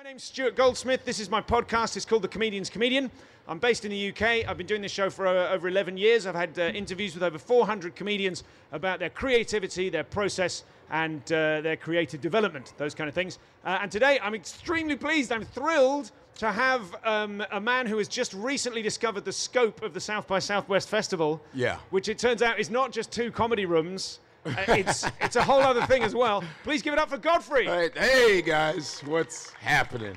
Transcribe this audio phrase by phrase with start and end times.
[0.00, 1.04] My name's Stuart Goldsmith.
[1.04, 1.94] This is my podcast.
[1.94, 3.10] It's called The Comedian's Comedian.
[3.46, 4.48] I'm based in the UK.
[4.48, 6.26] I've been doing this show for uh, over 11 years.
[6.26, 8.42] I've had uh, interviews with over 400 comedians
[8.72, 13.38] about their creativity, their process, and uh, their creative development, those kind of things.
[13.62, 18.08] Uh, and today I'm extremely pleased, I'm thrilled to have um, a man who has
[18.08, 21.42] just recently discovered the scope of the South by Southwest Festival.
[21.52, 21.76] Yeah.
[21.90, 24.20] Which it turns out is not just two comedy rooms.
[24.44, 26.42] Uh, it's it's a whole other thing as well.
[26.64, 27.66] Please give it up for Godfrey.
[27.66, 30.16] Right, hey guys, what's happening?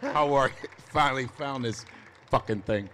[0.00, 0.68] How are you?
[0.86, 1.84] Finally found this
[2.30, 2.88] fucking thing.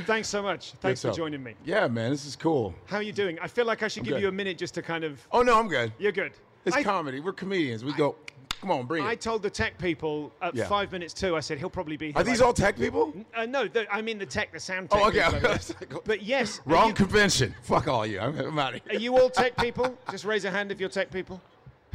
[0.00, 0.72] Thanks so much.
[0.72, 1.16] Thanks for up?
[1.16, 1.54] joining me.
[1.64, 2.74] Yeah, man, this is cool.
[2.84, 3.38] How are you doing?
[3.40, 4.22] I feel like I should give good.
[4.22, 5.26] you a minute just to kind of.
[5.32, 5.92] Oh no, I'm good.
[5.98, 6.32] You're good.
[6.66, 7.20] It's I, comedy.
[7.20, 7.84] We're comedians.
[7.84, 8.16] We go.
[8.60, 10.66] Come on, bring I told the tech people at Yeah.
[10.66, 11.36] five minutes two.
[11.36, 12.06] I said he'll probably be.
[12.06, 13.14] Here Are these all tech people?
[13.34, 15.00] Uh, no, the, I mean the tech, the sound tech.
[15.02, 15.22] Oh, okay.
[15.24, 15.98] people over there.
[16.04, 17.54] But yes, are Wrong you, convention.
[17.62, 18.18] Fuck all you.
[18.20, 19.00] I'm, I'm out of are here.
[19.00, 19.96] you all tech people?
[20.10, 21.40] Just raise a hand if you're tech people.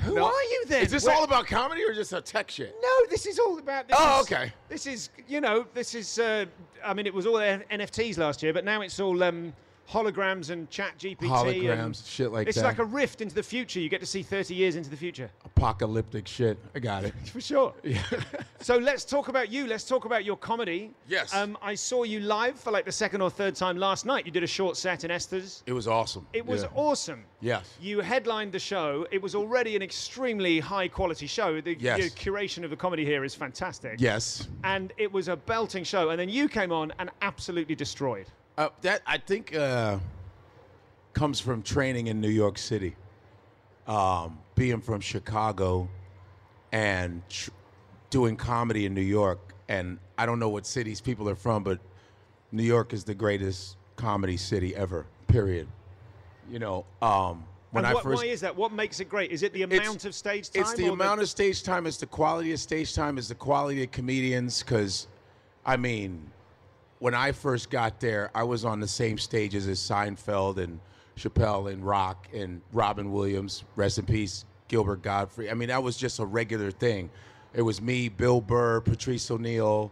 [0.01, 0.25] Who No.
[0.25, 0.84] are you then?
[0.84, 2.75] Is this Where- all about comedy or just a tech shit?
[2.81, 3.87] No, this is all about.
[3.87, 4.51] This Oh, is- okay.
[4.70, 6.17] This is, you know, this is.
[6.20, 6.45] Uh,
[6.84, 9.54] I mean, it was all N- NFTs last year, but now it's all um,
[9.91, 11.17] holograms and Chat GPT.
[11.27, 12.61] Holograms, and shit like it's that.
[12.61, 13.79] It's like a rift into the future.
[13.79, 15.29] You get to see 30 years into the future.
[15.43, 16.57] Apocalyptic shit.
[16.73, 17.13] I got it.
[17.31, 17.73] For sure.
[18.61, 19.67] so let's talk about you.
[19.67, 20.91] Let's talk about your comedy.
[21.07, 21.33] Yes.
[21.33, 24.25] Um, I saw you live for like the second or third time last night.
[24.25, 25.63] You did a short set in Esther's.
[25.65, 26.26] It was awesome.
[26.33, 26.70] It was Yeah.
[26.76, 27.23] awesome.
[27.41, 27.73] Yes.
[27.81, 29.05] You headlined the show.
[29.11, 31.59] It was already an extremely high quality show.
[31.59, 31.98] The, Yes.
[31.99, 33.99] the curation of the comedy here is fantastic.
[33.99, 34.48] Yes.
[34.63, 36.09] And it was a belting show.
[36.11, 38.27] And then you came on and absolutely destroyed.
[38.57, 39.98] Uh, that I think uh,
[41.13, 42.96] comes from training in New York City,
[43.88, 45.88] um, being from Chicago,
[46.72, 47.52] and tr-
[48.10, 49.40] doing comedy in New York.
[49.70, 51.79] And I don't know what cities people are from, but
[52.52, 55.05] New York is the greatest comedy city ever.
[55.27, 55.68] Period.
[56.49, 58.54] You know, um, when and I first why is that?
[58.54, 59.32] What makes it great?
[59.32, 60.62] Is it the amount of stage time?
[60.62, 61.88] it's the amount of stage time.
[61.88, 63.18] It's the quality of stage time.
[63.18, 64.62] It's the quality of comedians.
[64.62, 65.07] Because,
[65.66, 66.29] I mean,
[67.02, 70.79] when I first got there, I was on the same stages as Seinfeld and
[71.17, 73.63] Chappelle and Rock and Robin Williams.
[73.75, 75.50] Rest in peace, Gilbert Gottfried.
[75.50, 77.09] I mean, that was just a regular thing.
[77.56, 79.91] It was me, Bill Burr, Patrice O'Neal,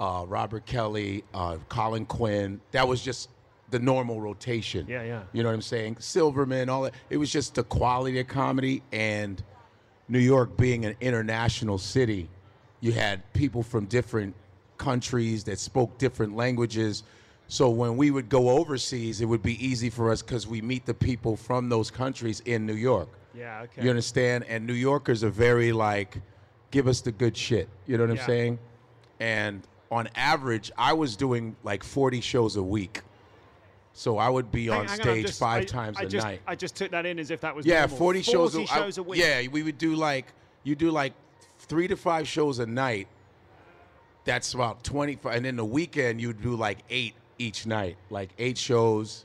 [0.00, 2.58] uh, Robert Kelly, uh, Colin Quinn.
[2.70, 3.28] That was just
[3.68, 4.86] the normal rotation.
[4.88, 5.24] Yeah, yeah.
[5.34, 5.98] You know what I'm saying?
[6.00, 6.94] Silverman, all that.
[7.10, 9.42] It was just the quality of comedy and
[10.08, 12.30] New York being an international city,
[12.80, 14.34] you had people from different
[14.78, 17.02] countries that spoke different languages.
[17.48, 20.84] So when we would go overseas, it would be easy for us because we meet
[20.84, 23.08] the people from those countries in New York.
[23.34, 23.82] Yeah, okay.
[23.84, 24.44] You understand?
[24.48, 26.18] And New Yorkers are very like,
[26.70, 27.68] give us the good shit.
[27.86, 28.22] You know what Yeah.
[28.22, 28.58] I'm saying?
[29.20, 33.02] And on average, I was doing like 40 shows a week.
[33.92, 36.26] So I would be on hang stage I'm just- five I- times I a just,
[36.26, 36.40] night.
[36.46, 37.96] I just took that in as if that was Yeah, normal.
[37.96, 39.20] 40 shows, a, 40 I- shows a week.
[39.20, 40.26] Yeah, we would do like
[40.64, 41.12] you do like
[41.60, 43.06] three to five shows a night.
[44.26, 48.58] That's about 25 and then the weekend you'd do like 8 each night, like 8
[48.58, 49.24] shows.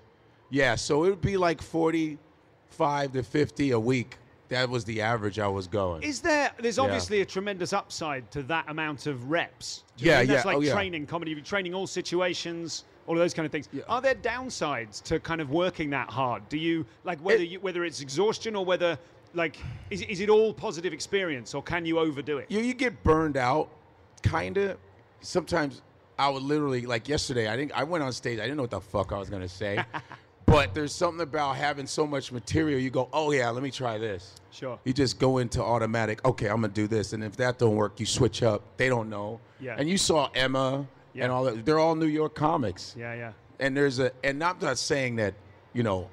[0.52, 4.18] Yeah, so it would be like 45 to 50 a week.
[4.50, 6.04] That was the average I was going.
[6.04, 6.52] Is there?
[6.60, 6.84] There's Yeah.
[6.84, 9.84] obviously a tremendous upside to that amount of reps.
[9.98, 10.28] Yeah, mean?
[10.28, 10.74] That's yeah, like oh, yeah.
[10.74, 11.32] training comedy.
[11.32, 13.70] You're training all situations, all of those kind of things.
[13.72, 13.84] Yeah.
[13.88, 16.48] Are there downsides to kind of working that hard?
[16.50, 19.00] Do you like whether It- you, whether it's exhaustion or whether
[19.34, 19.56] like
[19.90, 22.52] is, is it all positive experience or can you overdo it?
[22.52, 23.70] you you get burned out,
[24.22, 24.78] kind of.
[25.22, 25.82] Sometimes
[26.22, 27.52] I would literally like yesterday.
[27.52, 28.38] I think I went on stage.
[28.40, 29.84] I didn't know what the fuck I was gonna say,
[30.46, 32.80] but there's something about having so much material.
[32.80, 34.36] You go, oh yeah, let me try this.
[34.52, 34.78] Sure.
[34.84, 36.24] You just go into automatic.
[36.26, 38.62] Okay, I'm gonna do this, and if that don't work, you switch up.
[38.78, 39.40] They don't know.
[39.60, 39.76] Yeah.
[39.78, 41.24] And you saw Emma Yeah.
[41.24, 41.66] and all that.
[41.66, 42.96] They're all New York comics.
[42.98, 43.32] Yeah, yeah.
[43.60, 45.34] And there's a, and I'm not saying that,
[45.74, 46.10] you know,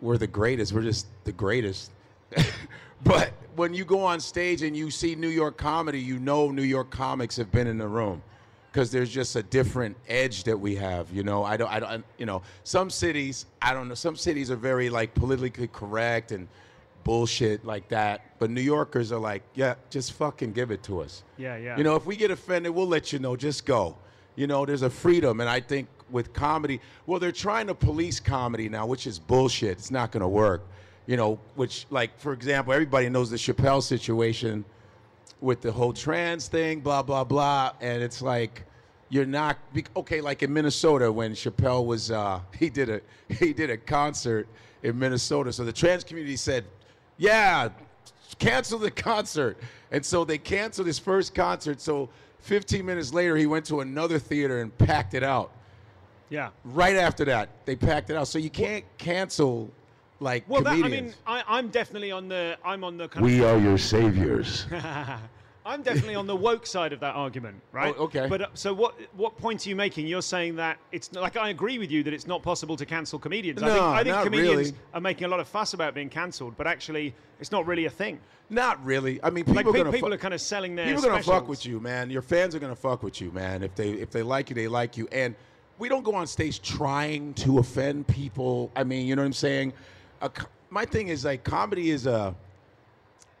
[0.00, 0.72] we're the greatest.
[0.72, 1.90] We're just the greatest.
[3.04, 6.62] but when you go on stage and you see New York comedy, you know New
[6.62, 8.22] York comics have been in the room
[8.72, 11.10] because there's just a different edge that we have.
[11.12, 14.50] You know, I don't, I don't, you know, some cities, I don't know, some cities
[14.50, 16.48] are very like politically correct and
[17.04, 18.38] bullshit like that.
[18.38, 21.24] But New Yorkers are like, yeah, just fucking give it to us.
[21.38, 21.76] Yeah, yeah.
[21.76, 23.36] You know, if we get offended, we'll let you know.
[23.36, 23.96] Just go.
[24.36, 28.20] You know, there's a freedom, and I think with comedy, well, they're trying to police
[28.20, 29.72] comedy now, which is bullshit.
[29.72, 30.62] It's not going to work.
[31.06, 34.64] You know, which, like, for example, everybody knows the Chappelle situation
[35.40, 38.64] with the whole trans thing, blah blah blah, and it's like
[39.10, 39.58] you're not
[39.96, 40.20] okay.
[40.20, 44.48] Like in Minnesota, when Chappelle was, uh, he did a he did a concert
[44.82, 46.64] in Minnesota, so the trans community said,
[47.16, 47.70] "Yeah,
[48.38, 49.58] cancel the concert,"
[49.90, 51.80] and so they canceled his first concert.
[51.80, 52.08] So
[52.40, 55.52] 15 minutes later, he went to another theater and packed it out.
[56.30, 56.50] Yeah.
[56.64, 58.28] Right after that, they packed it out.
[58.28, 59.70] So you can't cancel
[60.20, 63.30] like Well, that, I mean, I, I'm definitely on the I'm on the kind of
[63.30, 64.66] We are your saviors.
[65.68, 67.94] I'm definitely on the woke side of that argument, right?
[67.98, 68.26] Oh, okay.
[68.28, 68.94] But uh, so what?
[69.14, 70.06] What point are you making?
[70.06, 73.18] You're saying that it's like I agree with you that it's not possible to cancel
[73.18, 73.62] comedians.
[73.62, 74.78] I think, No, I think not comedians really.
[74.94, 77.90] are making a lot of fuss about being cancelled, but actually, it's not really a
[77.90, 78.18] thing.
[78.50, 79.20] Not really.
[79.22, 80.86] I mean, people Like are gonna people fu- are kind of selling their.
[80.86, 82.10] People are gonna fuck with you, man.
[82.10, 83.62] Your fans are gonna fuck with you, man.
[83.62, 85.06] If they if they like you, they like you.
[85.12, 85.34] And
[85.78, 88.72] we don't go on stage trying to offend people.
[88.74, 89.74] I mean, you know what I'm saying?
[90.22, 90.30] A
[90.70, 92.34] my thing is like comedy is a.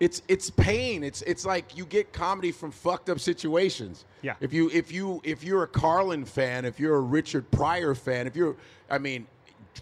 [0.00, 1.02] It's it's pain.
[1.02, 4.04] It's it's like you get comedy from fucked up situations.
[4.22, 4.34] Yeah.
[4.40, 8.26] If you if you if you're a Carlin fan, if you're a Richard Pryor fan,
[8.26, 8.56] if you're
[8.88, 9.26] I mean,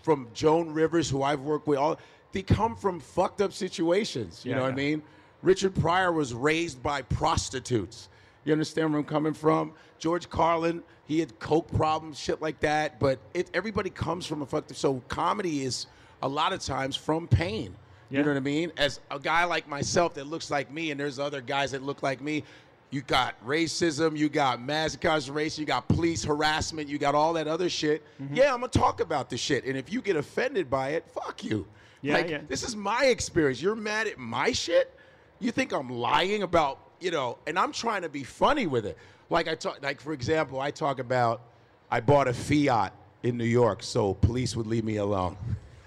[0.02, 1.98] from Joan Rivers, who I've worked with, all
[2.32, 4.42] they come from fucked up situations.
[4.44, 5.02] You Yeah, know what I mean?
[5.42, 8.08] Richard Pryor was raised by prostitutes.
[8.44, 9.72] You understand where I'm coming from?
[9.98, 12.98] George Carlin, he had coke problems, shit like that.
[12.98, 14.76] But it, everybody comes from a fucked up.
[14.76, 15.86] So comedy is
[16.22, 17.74] a lot of times from pain.
[18.10, 18.18] Yeah.
[18.18, 18.72] You know what I mean?
[18.76, 22.02] As a guy like myself that looks like me, and there's other guys that look
[22.02, 22.44] like me.
[22.90, 27.48] You got racism, you got mass incarceration, you got police harassment, you got all that
[27.48, 28.04] other shit.
[28.22, 28.36] Mm-hmm.
[28.36, 29.64] Yeah, I'm gonna talk about the shit.
[29.64, 31.66] And if you get offended by it, fuck you.
[32.00, 32.40] Yeah, like, yeah.
[32.46, 33.60] this is my experience.
[33.60, 34.94] You're mad at my shit?
[35.40, 38.96] You think I'm lying about, you know, and I'm trying to be funny with it.
[39.30, 41.42] Like I talk like for example, I talk about
[41.90, 42.92] I bought a Fiat
[43.24, 45.36] in New York so police would leave me alone.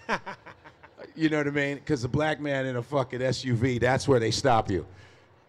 [1.19, 1.75] you know what I mean?
[1.75, 4.85] Because a black man in a fucking SUV, that's where they stop you.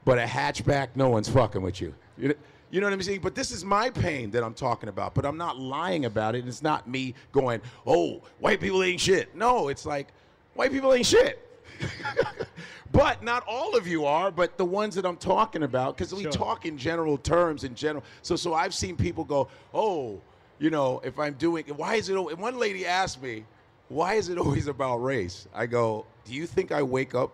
[0.05, 1.95] But a hatchback, no one's fucking with you.
[2.19, 2.35] You
[2.81, 3.21] know, what I'm saying?
[3.21, 5.15] But this is my pain that I'm talking about.
[5.15, 6.47] But I'm not lying about it.
[6.49, 9.35] It's not me going, oh, white people ain't shit.
[9.37, 10.09] No, it's like,
[10.55, 11.47] white people ain't shit.
[12.93, 16.23] but not all of you are, but the ones that I'm talking about, because we
[16.23, 16.33] Sure.
[16.33, 18.03] talk in general terms in general.
[18.23, 20.21] So, so I've seen people go, oh,
[20.59, 22.17] you know, if I'm doing, why is it?
[22.17, 23.45] And one lady asked me,
[23.91, 25.47] why is it always about race?
[25.53, 27.33] I go, do you think I wake up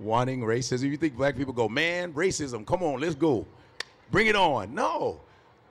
[0.00, 0.90] wanting racism?
[0.90, 3.46] You think black people go, man, racism, come on, let's go.
[4.10, 4.74] Bring it on.
[4.74, 5.20] No.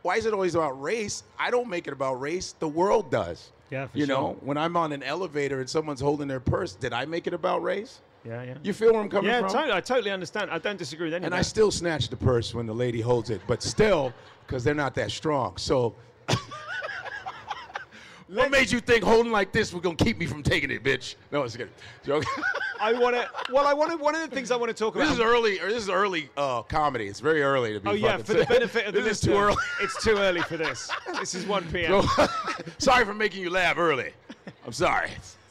[0.04, 1.24] Why is it always about race?
[1.38, 2.54] I don't make it about race.
[2.58, 3.52] The world does.
[3.70, 4.16] Yeah, for You sure.
[4.16, 7.34] know, when I'm on an elevator and someone's holding their purse, did I make it
[7.34, 8.00] about race?
[8.24, 8.54] Yeah, yeah.
[8.64, 9.50] You feel where I'm coming yeah, from?
[9.50, 10.52] totally, I totally understand.
[10.52, 11.34] I don't disagree with anything.
[11.34, 14.14] And I still snatch the purse when the lady holds it, but still,
[14.46, 15.58] because they're not that strong.
[15.58, 15.96] So,
[18.28, 21.16] what made you think holding like this was gonna keep me from taking it, bitch?
[21.32, 21.70] No, it's good.
[22.06, 22.26] Joke.
[22.80, 23.28] I want to.
[23.52, 23.98] Well, I want to.
[23.98, 25.06] One of the things I want to talk about.
[25.06, 25.60] this is early.
[25.60, 27.08] Or this is early uh, comedy.
[27.08, 27.90] It's very early to be.
[27.90, 29.58] Oh yeah, for the benefit of the this is too early.
[29.82, 30.90] It's too early for this.
[31.20, 32.06] This is 1 p.m.
[32.78, 34.12] Sorry for making you laugh early.
[34.66, 35.10] I'm sorry.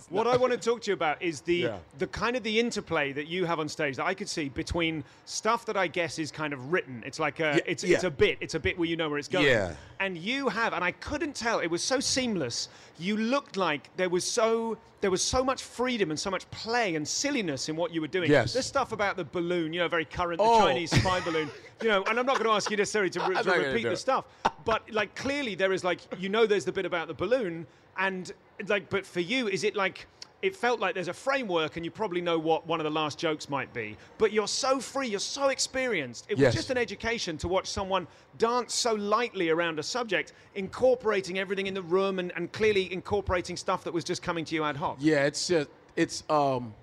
[0.09, 1.79] What I want to talk to you about is the Yeah.
[1.99, 5.03] the kind of the interplay that you have on stage that I could see between
[5.25, 7.03] stuff that I guess is kind of written.
[7.05, 7.95] It's like a Yeah, it's yeah.
[7.97, 8.39] it's a bit.
[8.41, 9.47] It's a bit where you know where it's going.
[9.47, 9.75] Yeah.
[9.99, 11.59] And you have, and I couldn't tell.
[11.59, 12.69] It was so seamless.
[12.99, 16.95] You looked like there was so there was so much freedom and so much play
[16.95, 18.31] and silliness in what you were doing.
[18.31, 18.53] Yes.
[18.55, 20.61] The stuff about the balloon, you know, very current, the Oh.
[20.61, 21.51] Chinese spy balloon.
[21.83, 24.25] You know, and I'm not going to ask you necessarily to, to repeat the stuff,
[24.65, 27.67] but like clearly there is like you know there's the bit about the balloon,
[27.99, 28.33] and
[28.69, 30.07] like but for you is it like
[30.43, 33.19] it felt like there's a framework and you probably know what one of the last
[33.19, 36.27] jokes might be, but you're so free, you're so experienced.
[36.29, 36.49] It Yes.
[36.49, 38.07] was just an education to watch someone
[38.37, 43.57] dance so lightly around a subject, incorporating everything in the room and, and clearly incorporating
[43.57, 44.99] stuff that was just coming to you ad hoc.
[45.01, 46.75] Yeah, it's just it's um.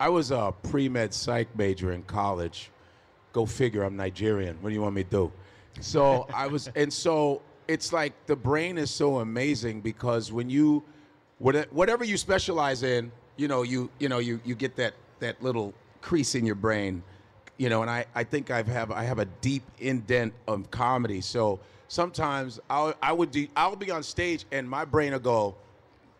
[0.00, 2.70] I was a pre med psych major in college.
[3.32, 3.84] Go figure.
[3.84, 4.58] I'm Nigerian.
[4.60, 5.32] What do you want me to do?
[5.80, 10.82] So I was, and so it's like the brain is so amazing because when you,
[11.38, 15.74] whatever you specialize in, you know, you you know you you get that that little
[16.00, 17.02] crease in your brain,
[17.58, 17.82] you know.
[17.82, 21.20] And I I think I've have I have a deep indent of comedy.
[21.20, 25.54] So sometimes I'll I would do I'll be on stage and my brain will go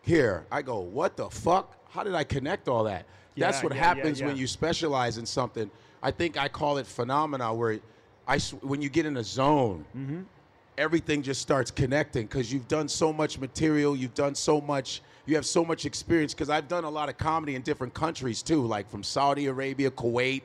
[0.03, 0.45] here.
[0.51, 1.75] I go, what the fuck?
[1.89, 3.05] How did I connect all that?
[3.35, 5.71] That's Yeah, what yeah, yeah, happens when you specialize in something.
[6.03, 7.79] I think I call it phenomena where
[8.27, 10.21] I when you get in a zone, Mm-hmm.
[10.77, 15.35] Everything just starts connecting because you've done so much material, you've done so much, you
[15.35, 16.33] have so much experience.
[16.33, 19.89] Because I've done a lot of comedy in different countries too, like from Saudi Arabia,
[19.91, 20.43] Kuwait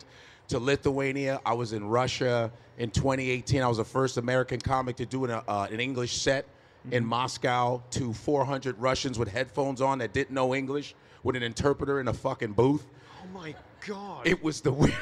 [0.49, 1.41] to Lithuania.
[1.45, 3.63] I was in Russia in 2018.
[3.63, 6.47] I was the first American comic to do an, uh, an English set
[6.83, 6.95] Mm-hmm.
[6.95, 12.01] in Moscow to 400 Russians with headphones on that didn't know English with an interpreter
[12.01, 12.85] in a fucking booth.
[13.23, 13.55] Oh my
[13.87, 14.27] god!
[14.27, 14.93] It was the weird.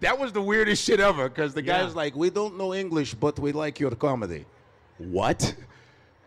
[0.00, 1.82] That was the weirdest shit ever because the Yeah.
[1.82, 4.44] guy's like, "We don't know English, but we like your comedy."
[4.98, 5.54] What?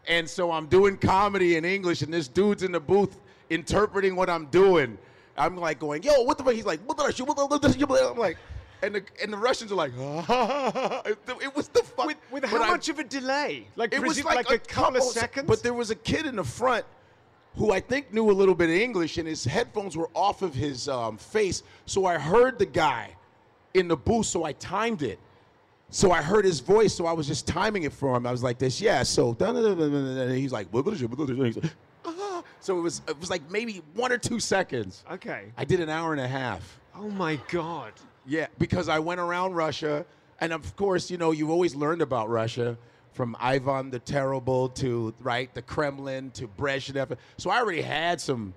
[0.07, 3.17] And so I'm doing comedy in English, and this dude's in the booth
[3.49, 4.97] interpreting what I'm doing.
[5.37, 7.27] I'm like going, "Yo, what the fuck?" He's like, "What the shit?
[7.27, 8.09] What the?
[8.11, 8.37] I'm like,
[8.81, 9.91] and the and the Russians are like,
[11.05, 12.07] it, it was the fuck.
[12.07, 13.67] with, with but how I- much of a delay?
[13.75, 15.47] Like, it was presu- like, a, couple of seconds.
[15.47, 16.85] But there was a kid in the front
[17.57, 20.53] who I think knew a little bit of English, and his headphones were off of
[20.55, 21.63] his um, face.
[21.85, 23.15] So I heard the guy
[23.73, 25.19] in the booth, so I timed it.
[25.89, 28.25] So I heard his voice, so I was just timing it for him.
[28.25, 29.03] I was like this, yeah.
[29.03, 31.73] So and he's like, he's like
[32.05, 32.43] ah.
[32.61, 35.03] so it was it was like maybe one or two seconds.
[35.11, 35.51] Okay.
[35.57, 36.79] I did an hour and a half.
[36.95, 37.91] Oh my god.
[38.25, 40.05] Yeah, because I went around Russia,
[40.39, 42.77] and of course, you know, you've always learned about Russia
[43.11, 47.17] from Ivan the Terrible to right the Kremlin to Brezhnev.
[47.37, 48.53] So I already had some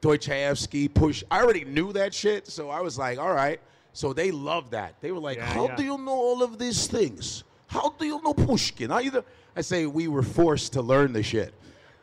[0.00, 1.24] Dostoevsky push.
[1.30, 3.60] I already knew that shit, so I was like, all right.
[3.92, 5.00] So they loved that.
[5.00, 5.76] They were like, Yeah, how yeah.
[5.76, 7.44] do you know all of these things?
[7.66, 8.90] How do you know Pushkin?
[9.02, 9.24] You do-"
[9.56, 11.54] I say we were forced to learn the shit.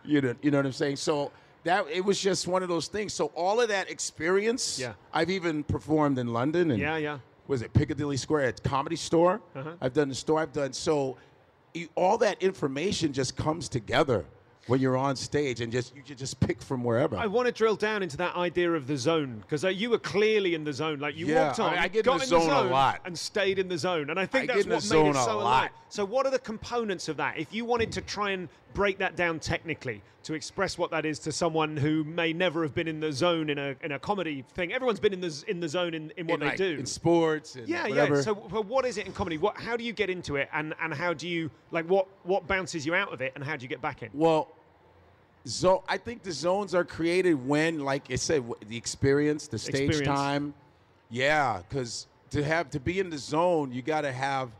[0.05, 0.95] You know, you know what I'm saying?
[0.97, 1.31] So
[1.63, 3.13] that it was just one of those things.
[3.13, 4.93] So all of that experience, Yeah.
[5.13, 7.19] I've even performed in London and Yeah, yeah.
[7.47, 9.41] was it Piccadilly Square at Comedy Store?
[9.55, 9.71] Uh-huh.
[9.81, 10.39] I've done the store.
[10.39, 11.17] I've done so.
[11.73, 14.25] You, all that information just comes together
[14.69, 17.17] when you're on stage, and just you just pick from wherever.
[17.17, 19.97] I want to drill down into that idea of the zone because uh, you were
[19.99, 20.99] clearly in the zone.
[20.99, 22.69] Like you Yeah, walked on, I- I get in got the in the zone a
[22.69, 23.01] lot.
[23.05, 24.09] and stayed in the zone.
[24.11, 25.41] And I think I that's in what zone made it a so lot.
[25.41, 25.69] alive.
[25.89, 27.37] So what are the components of that?
[27.39, 31.17] If you wanted to try and break that down technically to express what that is
[31.17, 34.43] to someone who may never have been in the zone in a in a comedy
[34.53, 36.75] thing, everyone's been in the in the zone in, in what in, they like, do.
[36.77, 38.15] in sports and Yeah, whatever.
[38.17, 38.21] yeah.
[38.21, 39.37] So, what is it in comedy?
[39.39, 42.45] What, how do you get into it, and, and how do you like what what
[42.47, 44.09] bounces you out of it, and how do you get back in?
[44.13, 44.49] Well,
[45.45, 49.89] so I think the zones are created when, like I said, the experience, the stage
[49.89, 50.07] Experience.
[50.07, 50.53] time.
[51.09, 54.51] Yeah, because to have to be in the zone, you got to have,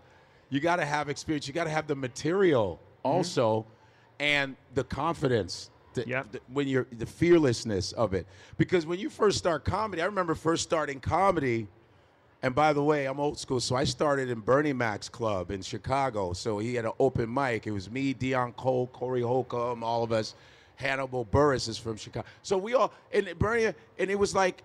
[0.50, 1.48] you got to have experience.
[1.48, 3.08] You got to have the material mm-hmm.
[3.08, 3.66] also,
[4.20, 5.70] and the confidence.
[5.94, 6.24] The, Yeah.
[6.32, 10.36] the- when you're the fearlessness of it, because when you first start comedy, I remember
[10.36, 11.68] first starting comedy.
[12.42, 15.62] And by the way, I'm old school, so I started in Bernie Mac's club in
[15.62, 16.32] Chicago.
[16.32, 17.68] So he had an open mic.
[17.68, 20.36] It was me, Deon Cole, Corey Holcomb, all of us.
[20.80, 22.26] Hannibal Buress is from Chicago.
[22.42, 24.64] So we all and Bernie, and it was like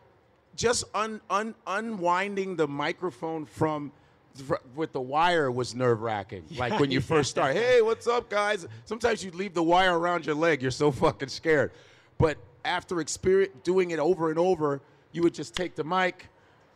[0.54, 3.92] just un, un, unwinding the microphone from
[4.74, 6.44] with the wire was nerve wracking.
[6.56, 8.66] like when you first start, hey, what's up, guys?
[8.84, 10.62] Sometimes you leave the wire around your leg.
[10.62, 11.72] You're so fucking scared.
[12.18, 14.80] But after experience doing it over and over,
[15.12, 16.28] you would just take the mic.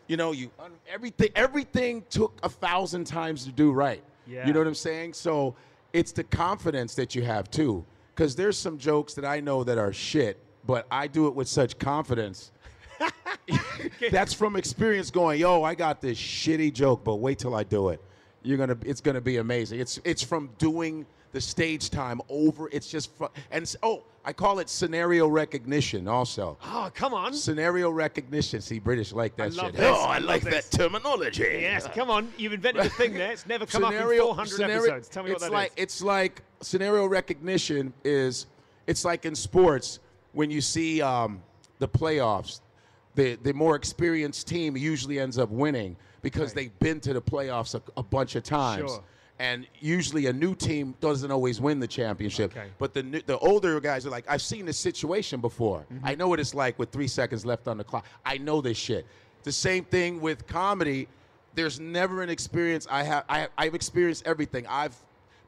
[0.08, 0.50] You know, you
[0.92, 1.30] everything.
[1.36, 4.02] Everything took a thousand times to do right.
[4.26, 4.46] Yeah.
[4.46, 5.12] You know what I'm saying?
[5.12, 5.54] So
[5.92, 7.84] it's the confidence that you have too.
[8.18, 11.46] Because there's some jokes that I know that are shit, but I do it with
[11.46, 12.50] such confidence.
[14.10, 17.90] That's from experience going, yo, I got this shitty joke, but wait till I do
[17.90, 18.02] it.
[18.42, 19.78] You're gonna it's gonna be amazing.
[19.78, 22.68] It's it's from doing the stage time over.
[22.72, 26.58] It's just fu- and oh, I call it scenario recognition also.
[26.62, 27.32] Oh, come on.
[27.32, 28.60] Scenario recognition.
[28.60, 29.76] See, British like that love shit.
[29.76, 29.86] this.
[29.90, 30.68] Oh, I I like this.
[30.68, 31.60] that terminology.
[31.62, 32.30] Yes, come on.
[32.36, 33.32] You've invented a thing there.
[33.32, 35.08] It's never come up in 400 scenario- episodes.
[35.08, 35.50] Tell me what that is.
[35.52, 38.44] like, It's like scenario recognition is,
[38.86, 39.98] it's like in sports
[40.32, 41.42] when you see um,
[41.78, 42.60] the playoffs,
[43.14, 46.54] the, the more experienced team usually ends up winning because Right.
[46.54, 48.90] they've been to the playoffs a, a bunch of times.
[48.90, 49.02] Sure.
[49.40, 52.56] And usually a new team doesn't always win the championship.
[52.56, 52.68] Okay.
[52.78, 55.86] But the new- the older guys are like, I've seen this situation before.
[55.92, 56.06] Mm-hmm.
[56.06, 58.04] I know what it's like with three seconds left on the clock.
[58.26, 59.06] I know this shit.
[59.44, 61.06] The same thing with comedy.
[61.54, 63.24] There's never an experience I have.
[63.28, 64.66] I, I've experienced everything.
[64.68, 64.96] I've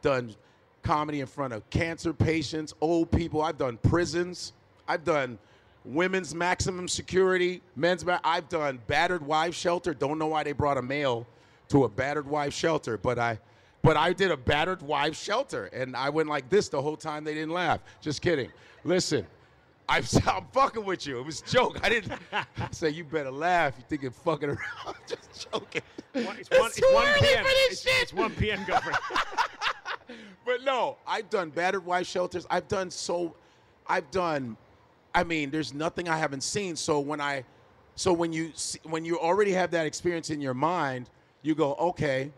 [0.02, 0.34] done
[0.82, 3.42] comedy in front of cancer patients, old people.
[3.42, 4.52] I've done prisons.
[4.88, 5.38] I've done
[5.84, 8.04] women's maximum security, men's.
[8.04, 9.94] Ma- I've done battered wife shelter.
[9.94, 11.26] Don't know why they brought a male
[11.68, 13.38] to a battered wife shelter, but I,
[13.82, 17.24] but I did a battered wife shelter, and I went like this the whole time.
[17.24, 17.80] They didn't laugh.
[18.00, 18.50] Just kidding.
[18.84, 19.26] Listen.
[19.88, 21.18] I'm, I'm fucking with you.
[21.18, 21.80] It was a joke.
[21.82, 22.12] I didn't
[22.70, 23.74] say you better laugh.
[23.76, 24.60] You think you're fucking around.
[24.86, 25.82] I'm just joking.
[26.12, 27.38] One- it's, one, It's it's too 1 early p.m.
[27.44, 28.02] for this It's, shit.
[28.02, 28.64] it's 1 p.m.
[28.66, 28.94] Godfrey.
[30.44, 32.46] But no, I've done battered wife shelters.
[32.50, 33.34] I've done so.
[33.86, 34.56] I've done.
[35.14, 36.74] I mean, there's nothing I haven't seen.
[36.76, 37.44] So when I,
[37.94, 41.10] so when you see, when you already have that experience in your mind,
[41.42, 42.32] you go, okay,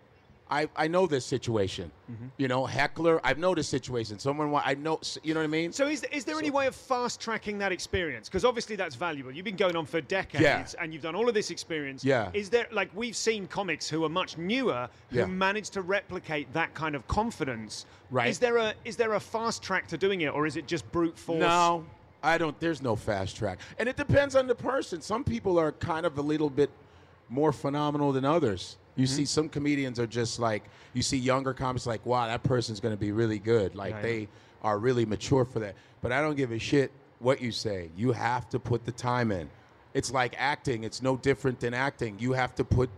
[0.53, 1.91] I I know this situation.
[2.11, 2.27] Mm-hmm.
[2.37, 3.21] You know, heckler.
[3.25, 4.19] I've know this situation.
[4.19, 5.01] Someone, I know.
[5.23, 5.73] You know what I mean?
[5.73, 8.29] So is, is there any way of fast tracking that experience?
[8.29, 9.33] Because obviously that's valuable.
[9.33, 10.83] You've been going on for decades Yeah.
[10.83, 12.05] and you've done all of this experience.
[12.05, 12.31] Yeah.
[12.35, 15.27] Is there like we've seen comics who are much newer who Yeah.
[15.27, 17.87] manage to replicate that kind of confidence?
[18.11, 18.29] Right.
[18.29, 20.85] Is there a is there a fast track to doing it, or is it just
[20.93, 21.41] brute force?
[21.41, 21.87] No,
[22.23, 22.59] I don't.
[22.61, 25.01] There's no fast track, and it depends on the person.
[25.01, 26.69] Some people are kind of a little bit
[27.31, 28.77] more phenomenal than others.
[28.97, 29.17] You Mm-hmm.
[29.17, 32.95] see, some comedians are just like you see younger comics like, wow, that person's going
[32.95, 33.75] to be really good.
[33.75, 34.29] Like they
[34.63, 35.75] are really mature for that.
[36.03, 37.91] But I don't give a shit what you say.
[37.97, 39.49] You have to put the time in.
[39.95, 40.85] It's like acting.
[40.85, 42.19] It's no different than acting.
[42.19, 42.91] You have to put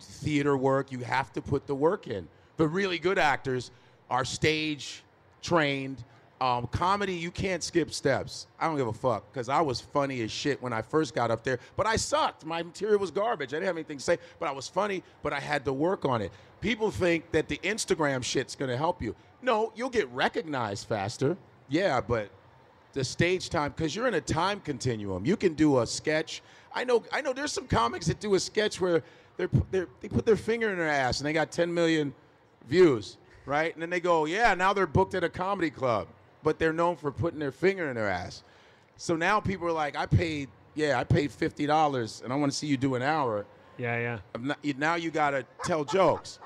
[0.00, 0.90] theater work.
[0.92, 2.28] You have to put the work in.
[2.56, 3.70] The really good actors
[4.10, 5.02] are stage
[5.42, 6.02] trained.
[6.40, 8.46] Um, comedy, you can't skip steps.
[8.60, 11.30] I don't give a fuck because I was funny as shit when I first got
[11.30, 12.44] up there, but I sucked.
[12.44, 13.54] My material was garbage.
[13.54, 16.04] I didn't have anything to say, but I was funny, but I had to work
[16.04, 16.30] on it.
[16.60, 19.14] People think that the Instagram shit's gonna help you.
[19.40, 21.38] No, you'll get recognized faster.
[21.68, 22.28] Yeah, but
[22.92, 25.24] the stage time because you're in a time continuum.
[25.24, 26.42] You can do a sketch.
[26.74, 27.02] I know.
[27.12, 27.32] I know.
[27.32, 29.02] There's some comics that do a sketch where
[29.36, 32.14] they're, they're they put their finger in their ass and they got 10 million
[32.68, 33.72] views, right?
[33.72, 36.08] And then they go, yeah, now they're booked at a comedy club,
[36.42, 38.42] but they're known for putting their finger in their ass.
[38.96, 42.52] So now people are like, I paid, yeah, I paid fifty dollars, and I want
[42.52, 43.44] to see you do an hour.
[43.78, 44.18] Yeah, yeah.
[44.34, 46.38] I'm not- now you gotta tell jokes.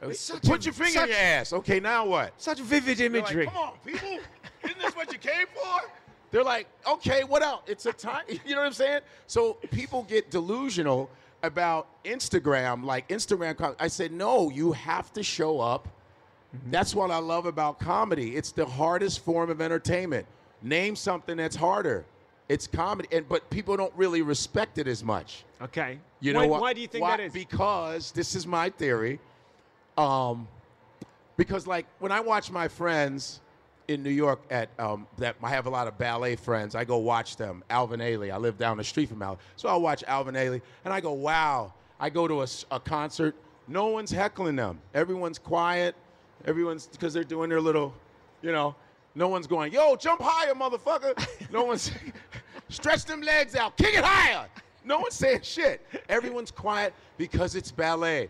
[0.00, 1.52] Put a- your finger such- in your ass.
[1.52, 2.32] Okay, now what?
[2.40, 3.46] Such vivid They're like, imagery.
[3.46, 4.18] Come on, people.
[4.62, 5.88] Isn't this what you came for?
[6.30, 7.62] They're like, okay, what else?
[7.66, 8.24] It's a time.
[8.28, 9.00] You know what I'm saying?
[9.26, 11.10] So people get delusional
[11.42, 13.74] about Instagram, like Instagram.
[13.80, 15.88] I said, no, you have to show up.
[16.70, 18.36] That's what I love about comedy.
[18.36, 20.26] It's the hardest form of entertainment.
[20.62, 22.04] Name something that's harder.
[22.48, 25.44] It's comedy, and but people don't really respect it as much.
[25.60, 25.98] Okay.
[26.20, 26.60] You know why, what?
[26.60, 27.32] Why do you think Why- that is?
[27.32, 29.18] Because this is my theory.
[29.98, 30.46] Um,
[31.36, 33.40] because like when I watch my friends
[33.88, 36.74] in New York at um, that I have a lot of ballet friends.
[36.74, 37.62] I go watch them.
[37.70, 38.32] Alvin Ailey.
[38.32, 41.12] I live down the street from Alvin, so I watch Alvin Ailey, and I go,
[41.12, 41.72] wow.
[41.98, 43.34] I go to a, a concert.
[43.68, 44.80] No one's heckling them.
[44.94, 45.94] Everyone's quiet.
[46.44, 47.94] Everyone's because they're doing their little,
[48.42, 48.74] you know.
[49.14, 51.16] No one's going, yo, jump higher, motherfucker.
[51.50, 51.90] No one's
[52.68, 54.46] stretch them legs out, kick it higher.
[54.84, 55.84] No one's saying shit.
[56.08, 58.28] Everyone's quiet because it's ballet.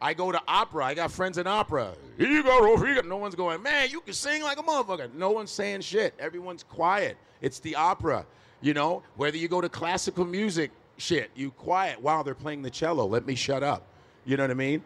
[0.00, 0.84] I go to opera.
[0.84, 1.94] I got friends in opera.
[2.18, 2.84] Here you go, Rolf.
[2.84, 3.02] Here.
[3.02, 5.12] No one's going, man, you can sing like a motherfucker.
[5.14, 6.14] No one's saying shit.
[6.18, 7.16] Everyone's quiet.
[7.40, 8.26] It's the opera.
[8.60, 12.70] You know, whether you go to classical music shit, you quiet while they're playing the
[12.70, 13.06] cello.
[13.06, 13.86] Let me shut up.
[14.26, 14.82] You know what I mean?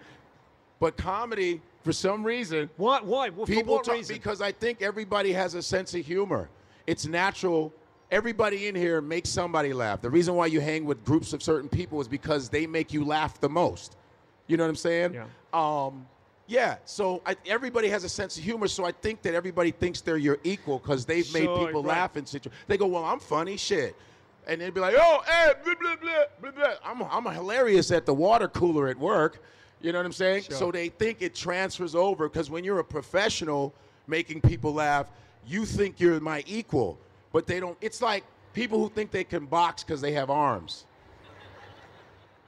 [0.79, 3.01] But comedy, for some reason, Why?
[3.01, 3.31] Why?
[3.31, 4.15] Well, for people what talk- reason?
[4.15, 6.51] because I think everybody has a sense of humor.
[6.87, 7.73] It's natural.
[8.11, 10.03] Everybody in here makes somebody laugh.
[10.03, 13.07] The reason why you hang with groups of certain people is because they make you
[13.07, 13.97] laugh the most.
[14.49, 15.15] You know what I'm saying?
[15.15, 15.25] Yeah.
[15.55, 16.07] Um,
[16.47, 16.77] yeah.
[16.85, 18.69] So I, everybody has a sense of humor.
[18.69, 21.97] So I think that everybody thinks they're your equal because they've made Sure, people right.
[21.97, 22.63] laugh in situations.
[22.67, 23.97] They go, "Well, I'm funny, shit,"
[24.47, 25.23] and they'd be like, "Oh,
[25.65, 25.97] blah blah
[26.43, 29.43] blah blah." I'm I'm hilarious at the water cooler at work.
[29.81, 30.45] You know what I'm saying?
[30.45, 30.57] Sure.
[30.57, 33.73] So they think it transfers over because when you're a professional
[34.07, 35.11] making people laugh,
[35.47, 36.99] you think you're my equal,
[37.33, 37.77] but they don't.
[37.81, 40.85] It's like people who think they can box because they have arms.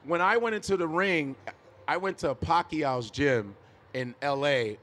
[0.05, 1.37] When I went into the ring,
[1.87, 3.55] I went to Pacquiao's gym
[3.95, 4.79] in L.A.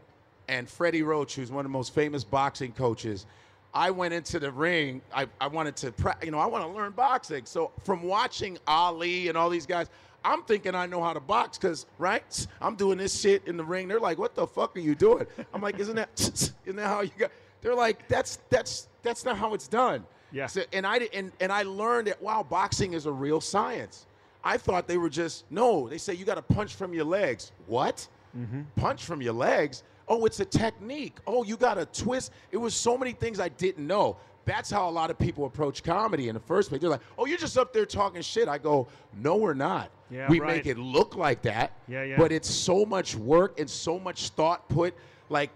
[0.48, 3.26] and Freddie Roach, who's one of the most famous boxing coaches.
[3.74, 5.02] I went into the ring.
[5.14, 7.46] I, I wanted to, pra- you know, I want to learn boxing.
[7.46, 9.90] So from watching Ali and all these guys,
[10.24, 12.48] I'm thinking I know how to box because, right?
[12.62, 13.88] I'm doing this shit in the ring.
[13.88, 17.02] They're like, "What the fuck are you doing?" I'm like, "Isn't that, isn't that how
[17.02, 20.48] you got?" They're like, "That's that's that's not how it's done." Yeah.
[20.48, 24.06] So, and I and and I learned that wow, boxing is a real science.
[24.44, 25.90] I thought they were just no.
[25.90, 27.52] They say you got to punch from your legs.
[27.68, 28.08] What?
[28.38, 28.62] Mm-hmm.
[28.76, 29.84] Punch from your legs?
[30.08, 31.18] Oh, it's a technique.
[31.28, 32.32] Oh, you got to twist.
[32.52, 34.18] It was so many things I didn't know.
[34.48, 36.80] That's how a lot of people approach comedy in the first place.
[36.80, 39.92] They're like, "Oh, you're just up there talking shit." I go, "No, we're not.
[40.10, 40.56] Yeah, we right.
[40.56, 41.74] make it look like that.
[41.86, 42.18] Yeah, yeah.
[42.18, 44.96] But it's so much work and so much thought put.
[45.30, 45.50] Like,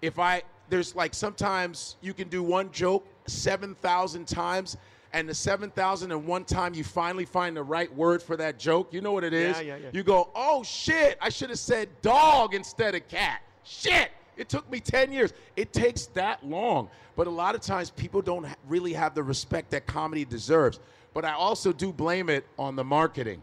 [0.00, 4.78] if I there's like sometimes you can do one joke seven thousand times,
[5.12, 8.58] and the seven thousand and one time you finally find the right word for that
[8.58, 8.88] joke.
[8.90, 9.58] You know what it is?
[9.58, 9.90] Yeah, yeah, yeah.
[9.92, 11.18] You go, oh shit!
[11.20, 13.42] I should have said dog instead of cat.
[13.64, 14.10] Shit!
[14.40, 15.34] It took me ten years.
[15.54, 16.88] It takes that long.
[17.14, 20.80] But a lot of times people don't really have the respect that comedy deserves.
[21.12, 23.42] But I also do blame it on the marketing.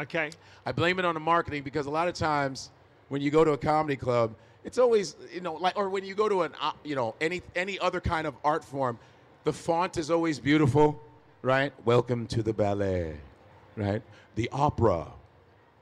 [0.00, 0.30] okay.
[0.66, 2.70] I blame it on the marketing because a lot of times
[3.08, 6.16] when you go to a comedy club, it's always you know like or when you
[6.16, 8.98] go to an uh, you know any any other kind of art form,
[9.44, 11.00] the font is always beautiful,
[11.42, 11.72] right?
[11.84, 13.16] Welcome to the ballet,
[13.76, 14.02] right?
[14.34, 15.06] The opera,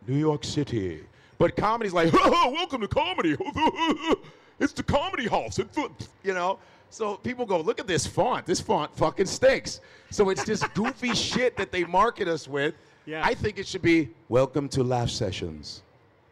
[0.06, 1.04] New York City.
[1.38, 3.34] But comedy's like, welcome to comedy.
[4.60, 5.58] it's the comedy house.
[5.58, 5.90] It's the-"
[6.22, 6.58] you know.
[6.90, 8.46] So people go, look at this font.
[8.46, 9.80] This font fucking stinks.
[10.10, 12.74] So it's this goofy shit that they market us with.
[13.06, 13.22] Yeah.
[13.24, 15.82] I think it should be welcome to Laugh Sessions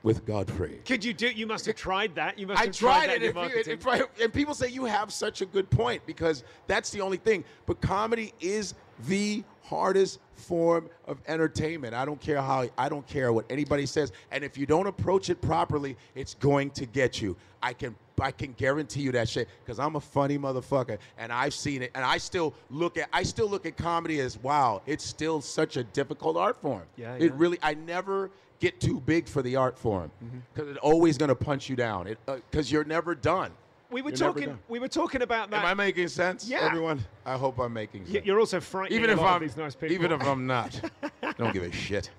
[0.03, 0.81] with Godfrey.
[0.85, 1.29] Could you do?
[1.29, 2.39] You must have tried that.
[2.39, 3.37] You must I have tried that it,
[3.69, 7.17] if you- and people say you have such a good point because that's the only
[7.17, 7.45] thing.
[7.67, 8.75] But comedy is
[9.07, 11.95] the hardest form of entertainment.
[11.95, 15.31] I don't care how I don't care what anybody says, and if you don't approach
[15.31, 17.37] it properly, it's going to get you.
[17.63, 21.55] I can I can guarantee you that shit because I'm a funny motherfucker, and I've
[21.55, 25.05] seen it, and I still look at I still look at comedy as wow, it's
[25.05, 26.83] still such a difficult art form.
[26.97, 27.31] Yeah, it yeah.
[27.35, 30.39] really I never get too big for the art form mm-hmm.
[30.53, 32.07] because it's always going to punch you down.
[32.07, 33.53] It uh, because you're never done.
[33.91, 34.59] We were talking.
[34.69, 35.61] We were talking about that.
[35.61, 36.61] Am I making sense, Yeah.
[36.63, 37.05] everyone?
[37.25, 38.25] I hope I'm making sense.
[38.27, 39.95] You're also frightening even if I'm these nice people.
[39.95, 40.81] even if I'm not,
[41.39, 42.11] don't give a shit.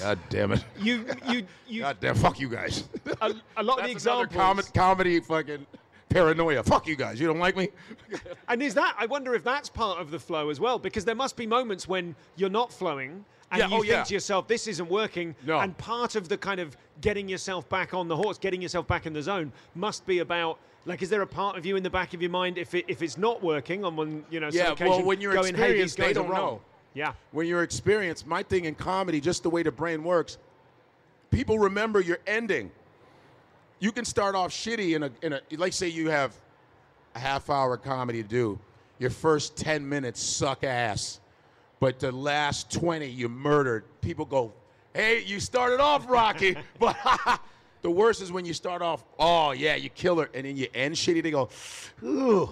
[0.00, 0.64] God damn it.
[0.78, 1.80] you, you, you.
[1.82, 2.84] God damn, fuck you guys.
[3.20, 4.34] a, a lot of the examples.
[4.34, 5.66] com- comedy fucking
[6.08, 6.62] paranoia.
[6.62, 7.18] Fuck you guys.
[7.20, 7.68] You don't like me?
[8.48, 8.94] And is that?
[8.98, 11.88] I wonder if that's part of the flow as well, because there must be moments
[11.88, 13.24] when you're not flowing.
[13.50, 14.02] And Yeah, you oh, think yeah.
[14.04, 15.34] to yourself, this isn't working.
[15.44, 15.58] No.
[15.58, 19.06] And part of the kind of getting yourself back on the horse, getting yourself back
[19.06, 21.90] in the zone, must be about like, is there a part of you in the
[21.90, 24.74] back of your mind if it, if it's not working on one, you know, Yeah,
[24.78, 26.38] well, when you're going, hey, these they don't wrong.
[26.40, 26.60] know.
[26.94, 27.12] Yeah.
[27.32, 30.38] when you're experienced, my thing in comedy, just the way the brain works,
[31.30, 32.70] people remember your ending.
[33.80, 36.32] You can start off shitty in a, in a like say you have
[37.14, 38.58] a half hour comedy to do.
[39.00, 41.20] Your first 10 minutes suck ass,
[41.80, 43.84] but the last 20 you murdered.
[44.00, 44.52] People go,
[44.94, 46.96] hey, you started off rocky, but
[47.84, 50.68] the worst is when you start off, oh yeah, you kill her, and then you
[50.72, 51.22] end shitty.
[51.22, 51.50] They go,
[52.02, 52.48] ooh,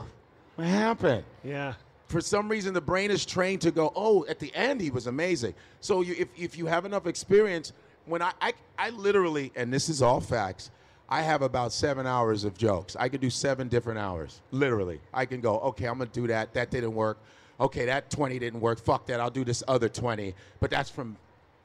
[0.56, 1.24] what happened?
[1.42, 1.72] Yeah.
[2.06, 5.06] for some reason the brain is trained to go oh at the end he was
[5.06, 5.54] amazing.
[5.80, 7.72] So you, if, if you have enough experience
[8.04, 10.70] when I, I i literally and this is all facts
[11.08, 12.94] i have about seven hours of jokes.
[13.00, 15.00] I could do seven different hours literally.
[15.14, 16.52] I can go okay i'm gonna do that.
[16.52, 17.16] That didn't work.
[17.58, 18.78] Okay that 20 didn't work.
[18.78, 19.18] Fuck that.
[19.18, 21.16] I'll do this other 20 but that's from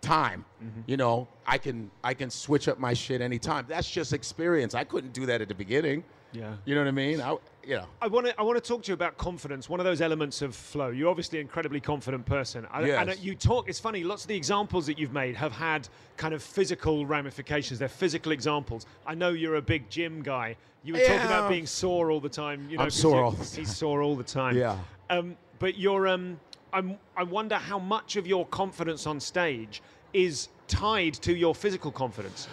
[0.08, 0.46] time
[0.86, 4.84] you know i can i can switch up my shit anytime that's just experience i
[4.84, 6.54] couldn't do that at the beginning Yeah.
[6.66, 7.32] you know what i mean I,
[7.70, 9.64] you know I want to I want to talk to you about confidence.
[9.74, 10.90] One of those elements of flow.
[10.98, 12.66] You're obviously an incredibly confident person.
[12.72, 12.98] I- Yes.
[13.02, 13.68] And you talk.
[13.70, 14.02] It's funny.
[14.12, 15.82] Lots of the examples that you've made have had
[16.24, 17.76] kind of physical ramifications.
[17.80, 18.86] They're physical examples.
[19.06, 20.56] I know you're a big gym guy.
[20.86, 22.60] You were talking about being sore all the time.
[22.70, 23.60] You know, I'm 'cause sore all the time.
[23.60, 24.56] He's sore all the time.
[24.56, 24.78] Yeah.
[25.10, 26.08] Um, but you're.
[26.08, 26.40] Um,
[26.72, 29.82] I'm, I wonder how much of your confidence on stage
[30.14, 32.48] is tied to your physical confidence.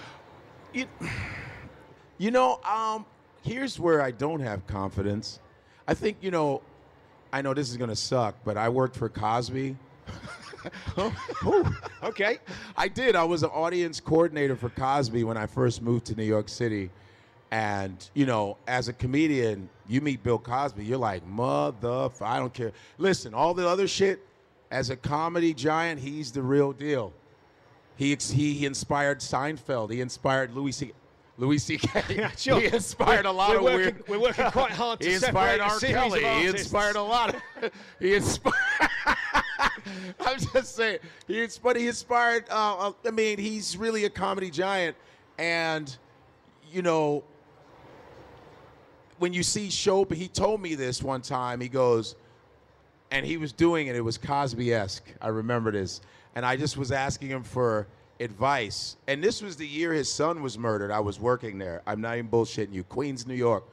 [0.73, 0.87] You,
[2.19, 3.07] you know, um,
[3.43, 5.41] here's where I don't have confidence.
[5.87, 6.63] I think, you know,
[7.33, 9.77] I know this is going to suck, but I worked for Cosby.
[12.03, 12.39] Okay.
[12.77, 13.17] I did.
[13.17, 16.91] I was an audience coordinator for Cosby when I first moved to New York City.
[17.51, 22.53] And, you know, as a comedian, you meet Bill Cosby, you're like, mother, I don't
[22.53, 22.73] care.
[22.99, 24.27] Listen, all the other shit,
[24.71, 27.13] as a comedy giant, he's the real deal.
[27.97, 29.91] He, he, he inspired Seinfeld.
[29.93, 30.93] He inspired Louis C.
[31.37, 32.03] Louis C.K.
[32.15, 32.61] Yeah, sure.
[32.61, 34.09] He inspired a lot we're of working, weird.
[34.09, 35.79] We're working quite hard to He inspired R.
[35.79, 36.25] Kelly.
[36.25, 37.35] He inspired a lot.
[37.35, 38.55] Of, he inspired.
[40.21, 40.99] I'm just saying.
[41.27, 41.77] He inspired.
[41.77, 42.45] He inspired.
[42.51, 44.97] Uh, uh, I mean, he's really a comedy giant,
[45.39, 45.97] and
[46.71, 47.25] you know,
[49.19, 51.61] when you see show, he told me this one time.
[51.61, 52.17] He goes,
[53.11, 53.97] and he was doing it.
[53.97, 55.05] It was Cosby-esque.
[55.21, 56.01] I remember this,
[56.35, 57.87] and I just was asking him for
[58.21, 58.97] advice.
[59.07, 60.91] And this was the year his son was murdered.
[60.91, 61.83] I was working there.
[61.87, 62.85] I'm not even bullshitting you.
[62.85, 63.65] Queens, New York.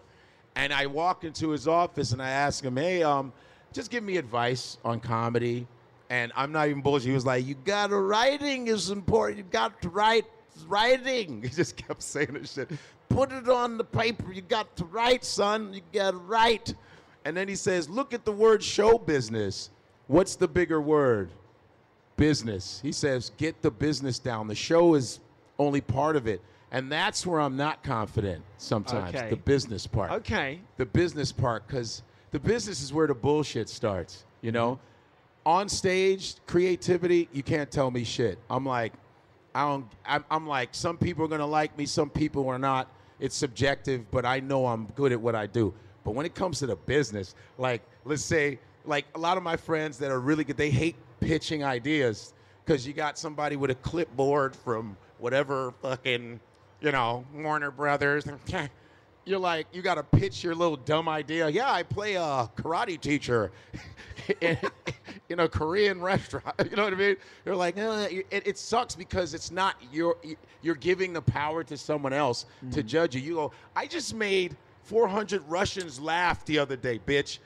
[0.56, 3.32] And I walk into his office and I ask him, "Hey, um,
[3.72, 5.68] just give me advice on comedy."
[6.10, 7.08] And I'm not even bullshit.
[7.08, 9.38] He was like, "You got to writing is important.
[9.38, 10.26] You got to write
[10.68, 12.70] writing." He just kept saying this shit.
[13.08, 14.32] Put it on the paper.
[14.32, 15.74] You got to write, son.
[15.74, 16.76] You got to write.
[17.24, 19.70] And then he says, "Look at the word show business.
[20.08, 21.30] What's the bigger word?"
[22.22, 22.80] Business.
[22.84, 24.48] He says, get the business down.
[24.48, 25.20] The show is
[25.58, 26.40] only part of it.
[26.72, 29.30] And that's where I'm not confident sometimes, Okay.
[29.30, 30.12] the business part.
[30.12, 30.62] Okay.
[30.78, 34.80] The business part, because the business is where the bullshit starts, you know?
[35.48, 38.38] On stage, creativity, you can't tell me shit.
[38.52, 38.94] I'm like,
[39.56, 42.60] I don't, I'm, I'm like, some people are going to like me, some people are
[42.60, 42.88] not.
[43.20, 45.74] It's subjective, but I know I'm good at what I do.
[46.04, 49.58] But when it comes to the business, like, let's say, like a lot of my
[49.58, 52.34] friends that are really good, they hate pitching ideas
[52.66, 56.40] because you got somebody with a clipboard from whatever fucking,
[56.82, 58.26] you know, Warner Brothers.
[58.26, 58.40] And
[59.24, 61.48] You're like, you got to pitch your little dumb idea.
[61.48, 63.52] Yeah, I play a karate teacher
[64.42, 64.58] in,
[65.30, 66.56] in a Korean restaurant.
[66.72, 67.18] You know what I mean?
[67.46, 70.18] You're like, uh, it, it sucks because it's not your.
[70.64, 73.22] You're giving the power to someone else to judge you.
[73.22, 77.40] You go, I just made 400 Russians laugh the other day, bitch.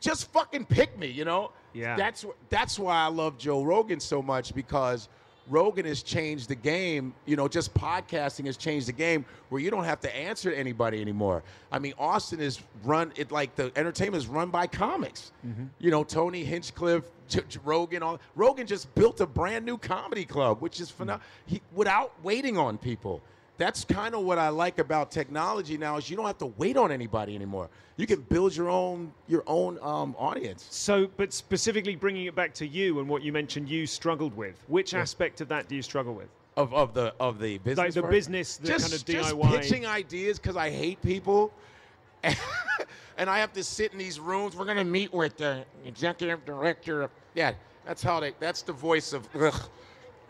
[0.00, 1.52] Just fucking pick me, you know?
[1.72, 1.96] Yeah.
[1.96, 5.08] That's that's why I love Joe Rogan so much because
[5.48, 7.14] Rogan has changed the game.
[7.26, 10.58] You know, just podcasting has changed the game where you don't have to answer to
[10.58, 11.42] anybody anymore.
[11.70, 15.32] I mean, Austin is run it like the entertainment is run by comics.
[15.46, 15.64] Mm-hmm.
[15.78, 18.02] You know, Tony Hinchcliffe, J- J- Rogan.
[18.02, 21.26] All Rogan just built a brand new comedy club, which is phenomenal.
[21.46, 21.54] Mm-hmm.
[21.54, 23.22] He without waiting on people.
[23.58, 26.76] That's kind of what I like about technology now is you don't have to wait
[26.76, 27.68] on anybody anymore.
[27.96, 30.66] You can build your own your own um, audience.
[30.70, 34.64] So, but specifically bringing it back to you and what you mentioned you struggled with,
[34.68, 36.28] which aspect of that do you struggle with?
[36.56, 38.12] of, of the of the business Like the part?
[38.12, 39.60] business, the just, kind of just DIY.
[39.60, 41.52] pitching ideas because I hate people.
[42.22, 44.56] and I have to sit in these rooms.
[44.56, 47.02] We're gonna meet with the executive director.
[47.02, 47.52] Of, yeah,
[47.84, 48.32] that's how they.
[48.38, 49.28] That's the voice of.
[49.34, 49.54] Ugh.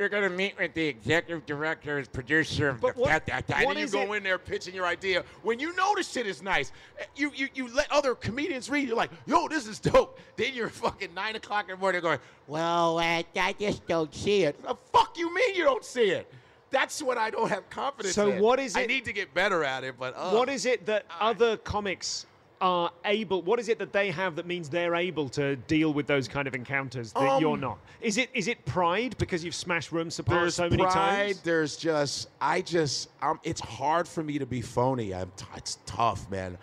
[0.02, 3.02] You're gonna meet with the executive director, as producer of But the.
[3.02, 5.22] what- that, that, what and you go it- in there pitching your idea.
[5.44, 6.72] When you know the shit is nice,
[7.14, 8.88] you you you let other comedians read.
[8.88, 10.18] You're like, yo, this is dope.
[10.34, 14.42] Then you're fucking nine o'clock in the morning going, well, uh, I just don't see
[14.42, 14.60] it.
[14.64, 16.26] The fuck you mean you don't see it?
[16.70, 18.42] That's what I don't have confidence So in.
[18.42, 18.80] what is it?
[18.80, 22.26] I need to get better at it, but uh, What is it that other comics
[22.62, 23.42] are able?
[23.42, 26.46] What is it that they have that means they're able to deal with those kind
[26.48, 27.78] of encounters that Um, you're not?
[28.00, 30.94] Is it is it pride because you've smashed rooms apart so many pride.
[30.94, 31.40] times?
[31.42, 35.12] There's just I just um, it's hard for me to be phony.
[35.12, 36.56] I'm t- it's tough, man.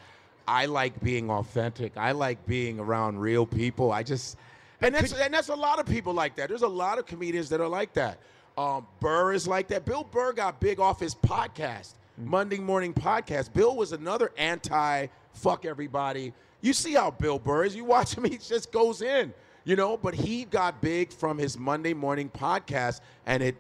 [0.47, 1.95] I like being authentic.
[1.97, 3.91] I like being around real people.
[3.91, 4.37] I just
[4.81, 6.47] and that's and that's a lot of people like that.
[6.47, 8.19] There's a lot of comedians that are like that.
[8.57, 9.85] Um, Burr is like that.
[9.85, 13.53] Bill Burr got big off his podcast, Monday Morning Podcast.
[13.53, 15.07] Bill was another anti
[15.39, 16.33] fuck everybody.
[16.61, 17.75] You see how Bill Burr is.
[17.75, 19.97] You watch him, he just goes in, you know.
[19.97, 23.55] But he got big from his Monday Morning Podcast, and it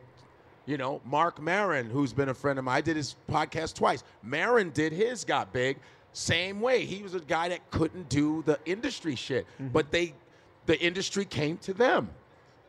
[0.65, 4.03] you know, Marc Maron, who's been a friend of mine, I did his podcast twice.
[4.21, 5.77] Marin did his, got big,
[6.13, 6.85] same way.
[6.85, 9.69] He was a guy that couldn't do the industry shit, mm-hmm.
[9.69, 10.13] but they,
[10.67, 12.07] the industry came to them.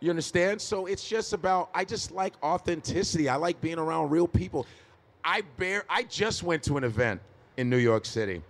[0.00, 0.62] You understand?
[0.62, 1.68] So it's just about.
[1.74, 3.28] I just like authenticity.
[3.28, 4.66] I like being around real people.
[5.22, 5.84] I bear.
[5.90, 7.20] I just went to an event
[7.58, 8.42] in New York City,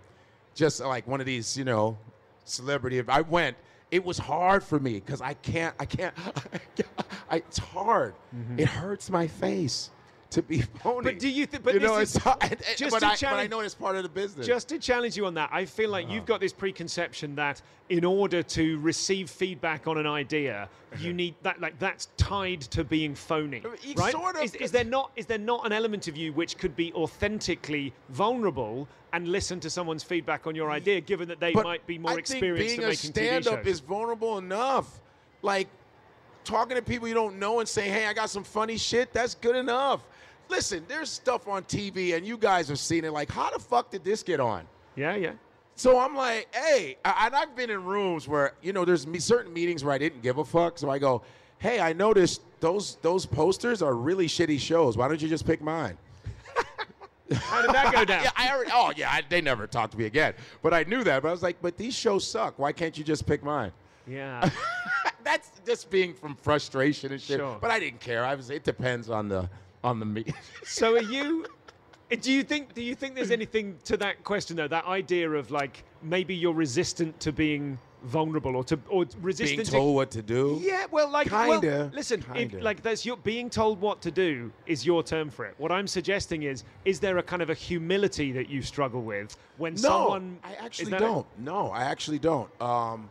[0.55, 1.97] just like one of these, you know,
[2.45, 2.97] celebrity.
[2.97, 3.57] If I went.
[3.89, 5.75] It was hard for me because I can't.
[5.79, 6.15] I can't.
[7.29, 8.13] I, it's hard.
[8.33, 8.61] Mm-hmm.
[8.61, 9.89] It hurts my face
[10.31, 11.03] to be phony.
[11.03, 11.63] But do you think?
[11.63, 13.95] but you know it's is- and- and- just but, I, but I know it's part
[13.95, 14.47] of the business.
[14.47, 16.15] Just to challenge you on that, I feel like Uh-huh.
[16.15, 21.35] you've got this preconception that in order to receive feedback on an idea, you need
[21.43, 23.61] that like that's tied to being phony,
[23.95, 24.11] right?
[24.11, 26.75] sort of- is, is there not is there not an element of you which could
[26.75, 31.65] be authentically vulnerable and listen to someone's feedback on your idea, given that they But
[31.65, 32.81] might be more I experienced think
[33.15, 35.01] being a stand-up is vulnerable enough.
[35.41, 35.67] Like
[36.45, 39.35] talking to people you don't know and saying, "Hey, I got some funny shit." That's
[39.35, 40.01] good enough.
[40.51, 43.13] Listen, there's stuff on TV, and you guys have seen it.
[43.13, 44.67] Like, how the fuck did this get on?
[44.95, 45.31] yeah, yeah.
[45.75, 49.51] So I'm like, hey, I- and I've been in rooms where you know there's certain
[49.53, 50.77] meetings where I didn't give a fuck.
[50.77, 51.23] So I go,
[51.59, 54.97] hey, I noticed those those posters are really shitty shows.
[54.97, 55.97] Why don't you just pick mine?
[57.33, 58.23] How did that go down?
[58.25, 58.71] yeah, I already.
[58.73, 60.33] Oh yeah, I, they never talked to me again.
[60.61, 61.23] But I knew that.
[61.23, 62.59] But I was like, but these shows suck.
[62.59, 63.71] Why can't you just pick mine?
[64.05, 64.47] yeah.
[65.23, 67.37] That's just being from frustration and shit.
[67.39, 67.57] Sure.
[67.61, 68.25] But I didn't care.
[68.25, 68.49] I was.
[68.49, 69.49] It depends on the
[69.83, 70.33] on the meat.
[70.63, 71.45] So are you?
[72.21, 72.73] Do you think?
[72.73, 74.67] Do you think there's anything to that question though?
[74.67, 79.65] That idea of like maybe you're resistant to being vulnerable or to or resistant being
[79.65, 80.59] to told what to do.
[80.61, 82.61] Yeah, well, like, well, Kinda, listen, kinda.
[82.61, 85.55] like that's your being told what to do is your term for it.
[85.57, 89.35] What I'm suggesting is, is there a kind of a humility that you struggle with
[89.57, 90.39] when No, someone?
[90.43, 91.25] I actually don't.
[91.37, 92.49] No, I actually don't.
[92.61, 93.09] Um,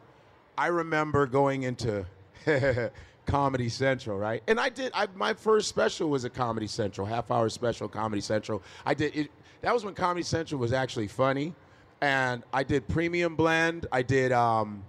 [0.59, 2.05] I remember going into
[3.27, 4.43] Comedy Central, right?
[4.49, 4.93] And I did.
[4.95, 8.63] I, my first special was a Comedy Central, half-hour special, Comedy Central.
[8.85, 9.31] I did it.
[9.63, 11.55] That was when Comedy Central was actually funny,
[12.01, 13.87] and I did Premium Blend.
[13.93, 14.33] I did.
[14.33, 14.85] Um,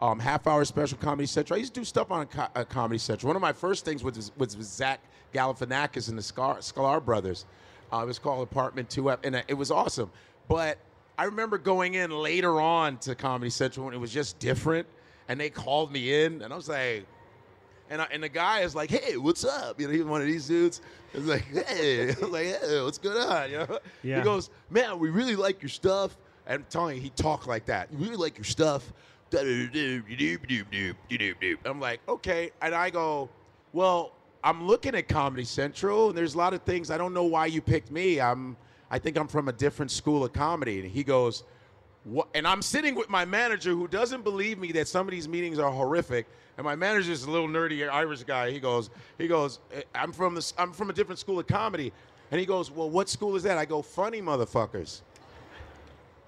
[0.00, 1.56] um, half hour special Comedy Central.
[1.56, 3.28] I used to do stuff on uh, Comedy Central.
[3.28, 5.00] One of my first things was, was, Zach
[5.34, 7.46] Galifianakis and the Scar, Sklar brothers.
[7.92, 10.10] Uh, it was called Apartment 2 F, and uh, it was awesome.
[10.46, 10.78] But
[11.16, 14.86] I remember going in later on to Comedy Central when it was just different,
[15.28, 17.06] and they called me in, and I was like,
[17.90, 20.26] and, I, and the guy is like, "Hey, what's up?" You know, he's one of
[20.26, 20.80] these dudes.
[21.14, 23.78] It's like, "Hey," I was like, "Hey, what's going on?" You know?
[24.02, 24.18] Yeah.
[24.18, 27.66] He goes, "Man, we really like your stuff." And I'm telling you, he talked like
[27.66, 27.92] that.
[27.92, 28.92] We really like your stuff.
[31.66, 32.50] I'm like, okay.
[32.62, 33.28] And I go,
[33.74, 36.90] well, I'm looking at Comedy Central, and there's a lot of things.
[36.90, 38.20] I don't know why you picked me.
[38.20, 38.56] I'm,
[38.90, 40.80] I think I'm from a different school of comedy.
[40.80, 41.44] And he goes,
[42.10, 42.28] what?
[42.34, 45.58] And I'm sitting with my manager who doesn't believe me that some of these meetings
[45.58, 46.26] are horrific.
[46.56, 48.50] And my manager's a little nerdy Irish guy.
[48.50, 51.92] He goes, he goes, "Eh, I'm from this, I'm from a different school of comedy.
[52.30, 53.56] And he goes, well, what school is that?
[53.58, 55.02] I go, funny motherfuckers.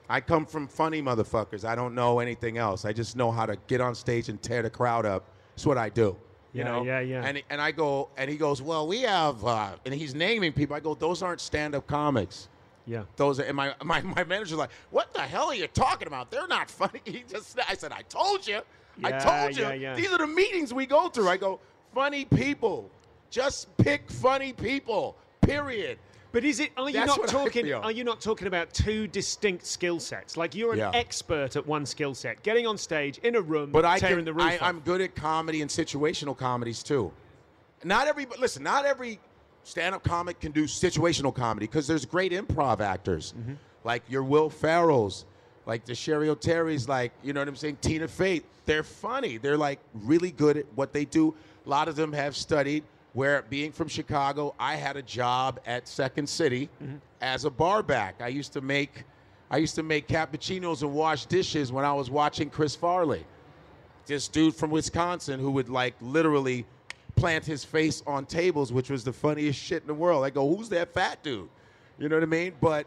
[0.08, 1.64] I come from funny motherfuckers.
[1.64, 2.84] I don't know anything else.
[2.84, 5.24] I just know how to get on stage and tear the crowd up.
[5.54, 6.16] That's what I do.
[6.52, 6.84] You Yeah, know?
[6.84, 7.24] yeah, yeah.
[7.24, 10.74] And, and I go, and he goes, well, we have, uh, and he's naming people.
[10.74, 12.48] I go, those aren't stand-up comics.
[12.90, 13.04] Yeah.
[13.16, 16.30] Those are, and my, my, my manager's like, what the hell are you talking about?
[16.30, 17.00] They're not funny.
[17.04, 18.60] He just, I said, I told you.
[19.04, 19.62] I told you.
[19.62, 19.94] yeah, yeah.
[19.94, 21.28] These are the meetings we go through.
[21.28, 21.60] I go,
[21.94, 22.90] funny people.
[23.30, 25.16] Just pick funny people.
[25.40, 25.98] Period.
[26.32, 26.70] But is it?
[26.76, 27.72] Are you That's not talking?
[27.72, 30.36] Are you not talking about two distinct skill sets?
[30.36, 30.90] Like you're an Yeah.
[30.94, 34.24] expert at one skill set, getting on stage in a room, But I tearing can,
[34.26, 34.68] the roof I.
[34.68, 37.12] I'm good at comedy and situational comedies too.
[37.82, 39.18] Not every, listen, not every
[39.64, 43.54] stand-up comic can do situational comedy because there's great improv actors, Mm-hmm.
[43.84, 45.24] like your Will Ferrell's,
[45.66, 47.78] like the Cheri Oteri's, like you know what I'm saying.
[47.80, 49.36] Tina Fey, they're funny.
[49.36, 51.34] They're like really good at what they do.
[51.66, 52.84] A lot of them have studied.
[53.12, 56.68] Where being from Chicago, I had a job at Second City
[57.20, 58.20] as a bar back.
[58.22, 59.02] I used to make,
[59.50, 63.24] I used to make cappuccinos and wash dishes when I was watching Chris Farley
[64.06, 66.64] this dude from Wisconsin who would like literally
[67.20, 70.24] plant his face on tables, which was the funniest shit in the world.
[70.24, 71.48] I go, who's that fat dude?
[71.98, 72.54] You know what I mean?
[72.60, 72.86] But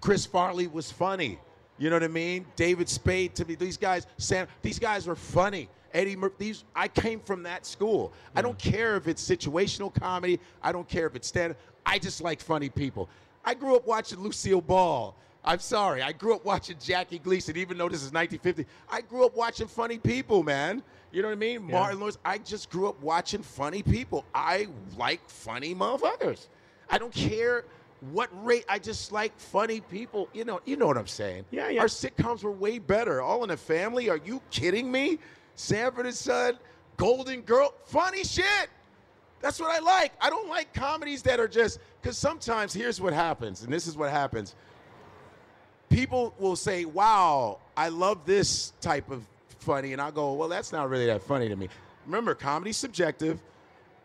[0.00, 1.38] Chris Farley was funny.
[1.78, 2.46] You know what I mean?
[2.56, 5.68] David Spade to me, these guys, Sam, these guys were funny.
[5.92, 8.12] Eddie Murphy, these I came from that school.
[8.34, 8.72] I don't mm.
[8.72, 10.40] care if it's situational comedy.
[10.62, 11.54] I don't care if it's stand.
[11.84, 13.10] I just like funny people.
[13.44, 15.14] I grew up watching Lucille Ball.
[15.44, 16.02] I'm sorry.
[16.02, 18.66] I grew up watching Jackie Gleason, even though this is 1950.
[18.88, 20.82] I grew up watching funny people, man.
[21.10, 21.68] You know what I mean?
[21.68, 21.78] Yeah.
[21.78, 22.18] Martin Lawrence.
[22.24, 24.24] I just grew up watching funny people.
[24.34, 26.46] I like funny motherfuckers.
[26.88, 27.64] I don't care
[28.12, 28.64] what rate.
[28.68, 30.28] I just like funny people.
[30.32, 31.44] You know, you know what I'm saying.
[31.50, 31.80] Yeah, yeah.
[31.80, 33.20] Our sitcoms were way better.
[33.20, 34.08] All in the Family.
[34.08, 35.18] Are you kidding me?
[35.54, 36.58] Sanford and Son,
[36.96, 38.68] Golden Girl, funny shit.
[39.40, 40.12] That's what I like.
[40.20, 43.96] I don't like comedies that are just because sometimes here's what happens, and this is
[43.96, 44.54] what happens.
[45.92, 49.24] People will say, "Wow, I love this type of
[49.60, 51.68] funny," and I go, "Well, that's not really that funny to me."
[52.06, 53.40] Remember, comedy's subjective,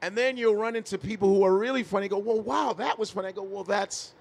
[0.02, 2.08] and then you'll run into people who are really funny.
[2.08, 4.14] Go, "Well, wow, that was funny." I go, "Well, that's."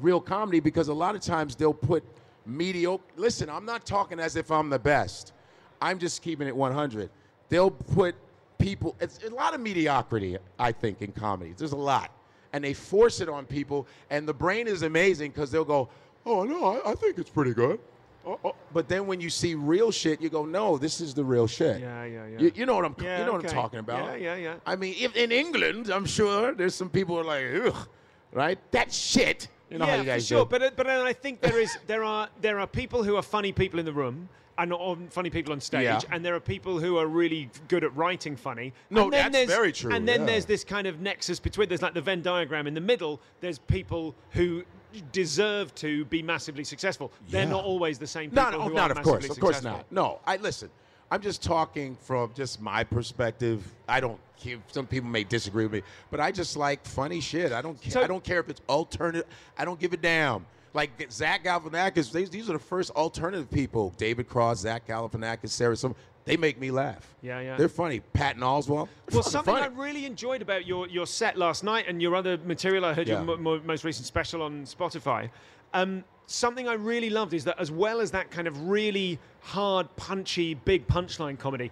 [0.00, 2.04] real comedy because a lot of times they'll put
[2.46, 3.02] mediocre.
[3.16, 5.32] Listen, I'm not talking as if I'm the best.
[5.80, 7.10] I'm just keeping it 100.
[7.48, 8.14] They'll put
[8.58, 8.94] people.
[9.00, 11.56] It's a lot of mediocrity, I think, in comedies.
[11.58, 12.10] There's a lot,
[12.52, 13.86] and they force it on people.
[14.10, 15.88] And the brain is amazing because they'll go,
[16.28, 17.80] "Oh no, I, I think it's pretty good."
[18.26, 18.54] Oh, oh.
[18.74, 21.80] But then when you see real shit, you go, "No, this is the real shit."
[21.80, 22.38] Yeah, yeah, yeah.
[22.38, 22.96] You, you know what I'm.
[23.00, 23.44] Yeah, you know what.
[23.44, 24.20] I'm talking about.
[24.20, 24.54] Yeah, yeah, yeah.
[24.66, 27.88] I mean, if in England, I'm sure there's some people who are like, Ugh,
[28.32, 28.58] right?
[28.72, 29.48] That shit.
[29.70, 30.44] You know yeah, how you guys for sure.
[30.44, 30.50] do.
[30.50, 33.22] But uh, but then I think there is there are there are people who are
[33.22, 36.00] funny people in the room and not on funny people on stage, Yeah.
[36.10, 38.72] and there are people who are really good at writing funny.
[38.90, 40.26] No, and then that's very true, And then yeah.
[40.26, 41.68] there's this kind of nexus between.
[41.68, 43.20] There's like the Venn diagram in the middle.
[43.40, 44.64] There's people who
[45.12, 47.12] deserve to be massively successful.
[47.28, 49.78] They're not always the same people not, not of course, of course successful.
[49.78, 49.92] not.
[49.92, 50.70] No, I listen.
[51.10, 53.64] I'm just talking from just my perspective.
[53.88, 54.18] I don't.
[54.38, 57.50] care- Some people may disagree with me, but I just like funny shit.
[57.52, 57.80] I don't.
[57.80, 59.26] Care, So- I don't care if it's alternative.
[59.56, 60.44] I don't give a damn.
[60.74, 63.94] Like Zach Galifianakis, these, these are the first alternative people.
[63.96, 65.74] David Cross, Zach Galifianakis, Sarah.
[65.76, 65.96] Some
[66.28, 67.06] they make me laugh.
[67.22, 67.56] Yeah, yeah.
[67.56, 68.00] They're funny.
[68.00, 68.88] Patton Oswalt.
[69.12, 69.64] Well, something funny.
[69.66, 73.08] I really enjoyed about your, your set last night and your other material, I heard
[73.08, 73.16] Yeah.
[73.16, 75.30] your mo- mo- most recent special on Spotify.
[75.74, 79.88] Um, something I really loved is that, as well as that kind of really hard,
[79.96, 81.70] punchy, big punchline comedy,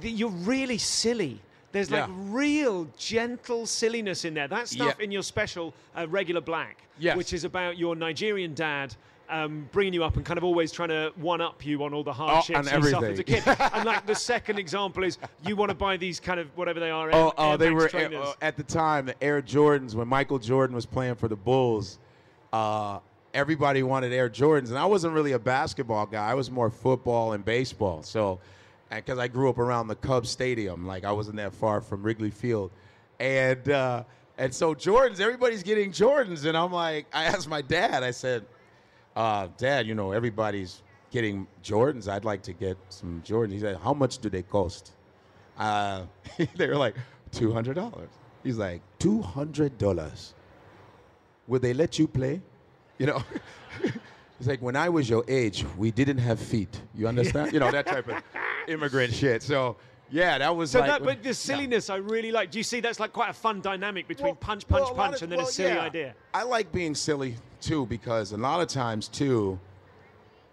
[0.00, 1.40] th- you're really silly.
[1.72, 2.14] There's like Yeah.
[2.28, 4.46] real gentle silliness in there.
[4.46, 5.04] That stuff Yeah.
[5.04, 7.16] in your special, uh, Regular Black, Yes.
[7.16, 8.94] which is about your Nigerian dad.
[9.30, 12.04] Um, bringing you up and kind of always trying to one up you on all
[12.04, 13.42] the hardships on you suffered as a kid.
[13.72, 16.90] and like the second example is you want to buy these kind of whatever they
[16.90, 17.10] are.
[17.10, 18.26] Oh, Air- oh, Air they Max were trainers.
[18.26, 21.98] uh, at the time the Air Jordans when Michael Jordan was playing for the Bulls.
[22.52, 22.98] Uh,
[23.32, 26.24] everybody wanted Air Jordans, and I wasn't really a basketball guy.
[26.30, 28.02] I was more football and baseball.
[28.02, 28.40] So,
[28.90, 32.30] because I grew up around the Cubs Stadium, like I wasn't that far from Wrigley
[32.30, 32.70] Field,
[33.18, 34.04] and uh,
[34.38, 38.44] and so Jordans, everybody's getting Jordans, and I'm like, I asked my dad, I said,
[39.16, 42.08] uh, Dad, you know, everybody's getting Jordans.
[42.08, 43.52] I'd like to get some Jordans.
[43.52, 44.92] He said, How much do they cost?
[45.56, 46.04] Uh,
[46.56, 46.96] they were like,
[47.32, 48.08] $200.
[48.42, 50.32] He's like, $200.
[51.46, 52.40] Would they let you play?
[52.98, 53.22] You know?
[54.38, 56.80] He's like, When I was your age, we didn't have feet.
[56.94, 57.52] You understand?
[57.54, 58.22] you know, that type of
[58.66, 59.42] immigrant shit.
[59.42, 59.76] So,
[60.10, 60.88] yeah, that was So like.
[60.90, 62.50] that, but the silliness I really like.
[62.50, 65.22] Do you see that's like quite a fun dynamic between punch, punch, well, punch, of-
[65.24, 65.80] and then well, a silly yeah.
[65.82, 66.14] idea?
[66.32, 69.58] I like being silly too because a lot of times too,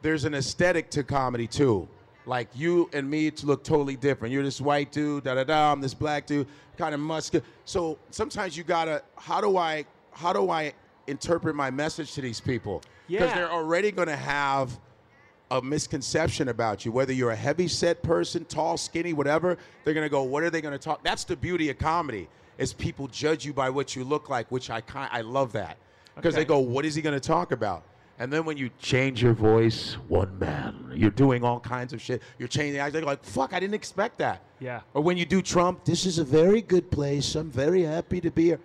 [0.02, 1.88] there's an aesthetic to comedy too.
[2.26, 4.32] Like you and me to look totally different.
[4.32, 5.72] You're this white dude, da da da.
[5.72, 7.44] I'm this black dude, kind of muscular.
[7.66, 9.04] So sometimes you gotta.
[9.18, 9.86] How do I?
[10.12, 10.74] How do I
[11.08, 12.84] interpret my message to these people?
[13.08, 13.36] Because Yeah.
[13.36, 14.80] they're already gonna have
[15.52, 16.92] a misconception about you.
[16.92, 20.62] Whether you're a heavy set person, tall, skinny, whatever, they're gonna go, what are they
[20.62, 21.04] gonna talk?
[21.04, 24.70] That's the beauty of comedy, is people judge you by what you look like, which
[24.70, 25.78] I kind I love that.
[26.16, 26.42] Because Okay.
[26.44, 27.84] they go, what is he gonna talk about?
[28.18, 32.22] And then when you change your voice, one man, you're doing all kinds of shit.
[32.38, 32.94] You're changing the eyes.
[32.94, 34.42] They're like, fuck, I didn't expect that.
[34.60, 34.82] Yeah.
[34.94, 37.36] Or when you do Trump, this is a very good place.
[37.36, 38.60] I'm very happy to be here.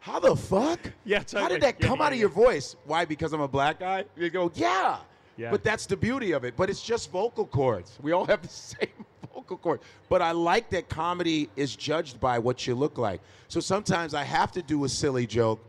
[0.00, 0.80] How the fuck?
[1.04, 2.76] Yeah, How did that Yeah, come yeah, out of your voice?
[2.84, 3.04] Why?
[3.04, 4.04] Because I'm a black guy?
[4.16, 4.98] You go, yeah.
[5.36, 5.50] Yeah.
[5.50, 6.56] But that's the beauty of it.
[6.56, 7.98] But it's just vocal cords.
[8.02, 8.88] We all have the same
[9.34, 9.80] vocal cord.
[10.08, 13.20] But I like that comedy is judged by what you look like.
[13.48, 15.64] So sometimes I have to do a silly joke,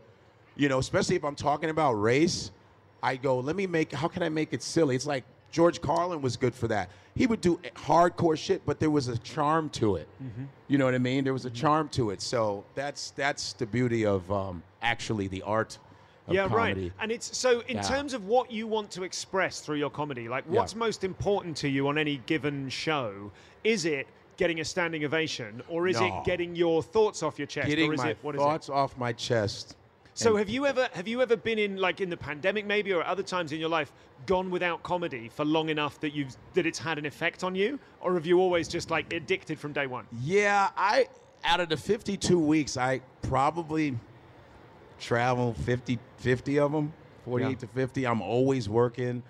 [0.56, 2.50] you know, especially if I'm talking about race
[3.02, 3.92] I go, let me make.
[3.92, 4.96] How can I make it silly?
[4.96, 6.90] It's like George Carlin was good for that.
[7.14, 10.08] He would do hardcore shit, but there was a charm to it.
[10.22, 10.44] Mm-hmm.
[10.68, 11.24] You know what I mean?
[11.24, 12.20] There was a charm to it.
[12.20, 15.78] So that's that's the beauty of um, actually the art.
[16.34, 16.82] Yeah, comedy.
[16.82, 16.92] right.
[17.00, 17.82] And it's so in Yeah.
[17.82, 20.60] terms of what you want to express through your comedy, like Yeah.
[20.60, 23.30] what's most important to you on any given show?
[23.64, 24.06] Is it
[24.36, 26.06] getting a standing ovation, or is No.
[26.06, 28.44] it getting your thoughts off your chest, Getting or is my it what is it?
[28.44, 29.74] thoughts off my chest.
[30.14, 33.04] So have you ever have you ever been in like in the pandemic maybe or
[33.04, 33.92] other times in your life
[34.26, 37.78] gone without comedy for long enough that you've that it's had an effect on you,
[38.00, 40.06] or have you always just like addicted from day one?
[40.22, 41.08] Yeah, I
[41.44, 43.96] out of the 52 weeks, I probably
[44.98, 46.92] travel 50, 50 of them,
[47.24, 47.54] 48 Yeah.
[47.56, 48.06] to 50.
[48.06, 49.22] I'm always working.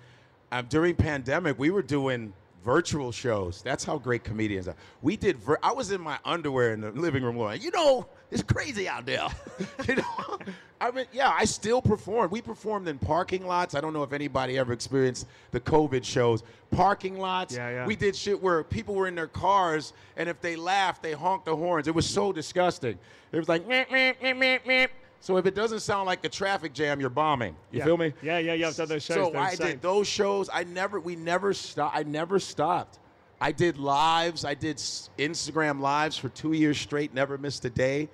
[0.51, 3.61] Um, during pandemic, we were doing virtual shows.
[3.61, 4.75] That's how great comedians are.
[5.01, 5.37] We did.
[5.37, 8.87] Vir- I was in my underwear in the living room, going, you know, it's crazy
[8.87, 9.27] out there.
[9.87, 10.39] you know,
[10.81, 12.31] I mean, yeah, I still performed.
[12.31, 13.75] We performed in parking lots.
[13.75, 16.43] I don't know if anybody ever experienced the COVID shows.
[16.71, 17.55] Parking lots.
[17.55, 17.85] Yeah, yeah.
[17.85, 21.45] We did shit where people were in their cars, and if they laughed, they honked
[21.45, 21.87] the horns.
[21.87, 22.97] It was so disgusting.
[23.31, 23.65] It was like.
[25.19, 27.55] So if it doesn't sound like a traffic jam, you're bombing.
[27.71, 27.85] You Yeah.
[27.85, 28.13] feel me?
[28.21, 28.67] Yeah, yeah, yeah.
[28.69, 29.31] I've done those shows.
[29.33, 30.49] So I did those shows.
[30.51, 31.95] I never, we never stopped.
[31.95, 32.99] I never stopped.
[33.41, 34.43] I did lives.
[34.45, 37.13] I did Instagram lives for two years straight.
[37.13, 38.09] Never missed a day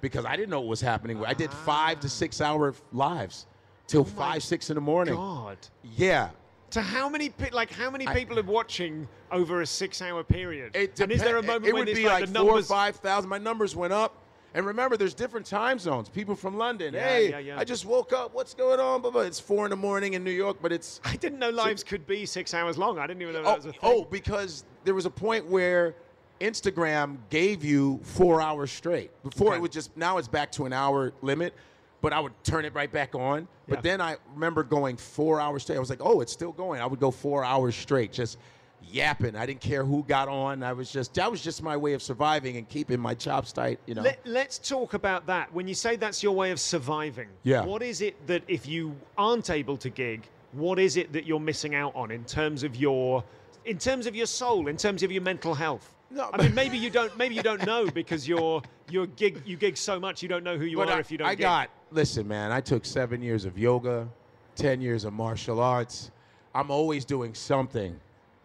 [0.00, 1.22] because I didn't know what was happening.
[1.24, 3.46] I did five to six hour lives
[3.86, 5.14] till oh five, six in the morning.
[5.14, 5.58] God.
[5.96, 6.30] Yeah.
[6.70, 10.74] To how many like how many I- people are watching over a six-hour period?
[10.76, 12.58] It and is there a moment it when would it's be like, like, the four
[12.58, 13.28] or five thousand.
[13.28, 14.16] My numbers went up.
[14.54, 16.08] And remember, there's different time zones.
[16.08, 17.58] People from London, Yeah, hey, yeah, yeah.
[17.58, 18.34] I just woke up.
[18.34, 19.00] What's going on?
[19.00, 19.20] Blah, blah.
[19.22, 22.06] It's four in the morning in New York, but it's I didn't know lives could
[22.06, 22.98] be six hours long.
[22.98, 23.80] I didn't even know that oh, was a oh, thing.
[23.82, 25.94] oh, because there was a point where
[26.40, 29.10] Instagram gave you four hours straight.
[29.22, 29.58] Before Okay.
[29.58, 31.54] it was just now it's back to an hour limit,
[32.00, 33.46] but I would turn it right back on.
[33.68, 35.76] But then I remember going four hours straight.
[35.76, 36.80] I was like, oh, it's still going.
[36.80, 38.38] I would go four hours straight, just
[38.82, 39.36] yapping.
[39.36, 40.62] I didn't care who got on.
[40.62, 43.78] I was just that was just my way of surviving and keeping my chops tight.
[43.86, 44.02] You know.
[44.02, 45.52] Let, let's talk about that.
[45.52, 47.64] When you say that's your way of surviving, Yeah.
[47.64, 51.40] what is it that if you aren't able to gig, what is it that you're
[51.40, 53.22] missing out on in terms of your,
[53.64, 55.94] in terms of your soul, in terms of your mental health?
[56.12, 57.16] No, I mean, maybe you don't.
[57.16, 60.58] Maybe you don't know because you're you're gig you gig so much you don't know
[60.58, 61.28] who you are I, if you don't.
[61.28, 61.42] I gig.
[61.44, 62.50] got listen, man.
[62.50, 64.08] I took seven years of yoga,
[64.56, 66.10] ten years of martial arts.
[66.52, 67.94] I'm always doing something.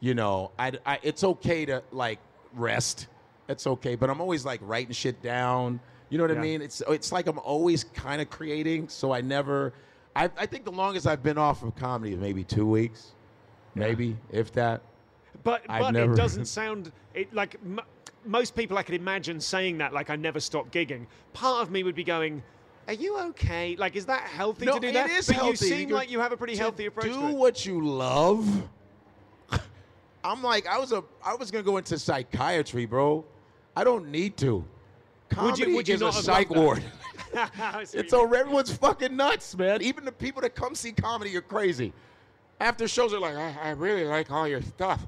[0.05, 2.19] You know, I, I it's okay to like
[2.53, 3.07] rest.
[3.49, 5.79] It's okay, but I'm always like writing shit down.
[6.09, 6.37] You know what Yeah.
[6.37, 6.61] I mean?
[6.61, 8.87] It's it's like I'm always kind of creating.
[8.87, 9.73] So I never.
[10.15, 13.13] I, I think the longest I've been off of comedy is maybe two weeks,
[13.73, 14.83] maybe if that.
[15.43, 17.79] But I've but never- it doesn't sound it like m-
[18.25, 21.07] most people I could imagine saying that like I never stopped gigging.
[21.33, 22.43] Part of me would be going,
[22.87, 23.75] "Are you okay?
[23.75, 25.49] Like, is that healthy to do that?" it is but healthy.
[25.49, 27.05] you seem You're- like you have a pretty healthy approach.
[27.05, 28.69] Do what you love.
[30.25, 33.23] I'm like, I was a, I was gonna go into psychiatry, bro.
[33.75, 34.55] I don't need to.
[34.55, 34.65] Would you-
[35.35, 36.83] Comedy would you is a psych ward.
[37.93, 38.35] It's over.
[38.35, 39.81] Everyone's fucking nuts, man.
[39.81, 41.91] Even the people that come see comedy are crazy.
[42.59, 45.05] After shows, they're like, I, I really like all your stuff.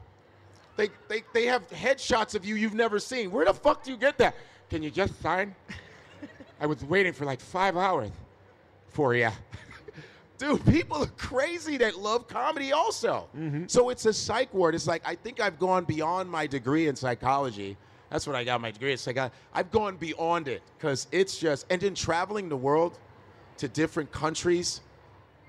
[0.76, 3.32] They, they, they have headshots of you you've never seen.
[3.32, 4.36] Where the fuck do you get that?
[4.70, 5.55] Can you just sign?
[6.59, 8.11] I was waiting for like five hours
[8.89, 9.30] for you.
[10.38, 13.28] Dude, people are crazy that love comedy also.
[13.36, 13.64] Mm-hmm.
[13.68, 14.76] So it's a psych ward.
[14.76, 17.76] It's like, I think I've gone beyond my degree in psychology.
[18.12, 19.34] That's what I got my degree in psychology.
[19.54, 23.00] I've gone beyond it because it's just, and then traveling the world
[23.58, 24.82] to different countries,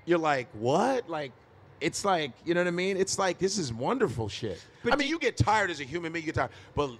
[0.05, 1.07] you're like, what?
[1.07, 1.31] Like,
[1.79, 2.97] it's like, you know what I mean?
[2.97, 4.61] It's like, this is wonderful shit.
[4.83, 6.51] But I mean, you get tired as a human being, you get tired.
[6.75, 6.91] But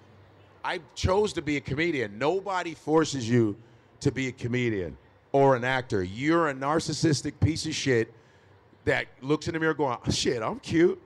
[0.64, 2.20] I chose to be a comedian.
[2.20, 3.58] Nobody forces you
[4.02, 4.96] to be a comedian
[5.32, 6.04] or an actor.
[6.04, 8.14] You're a narcissistic piece of shit
[8.86, 11.00] that looks in the mirror going, "Oh, shit, I'm cute.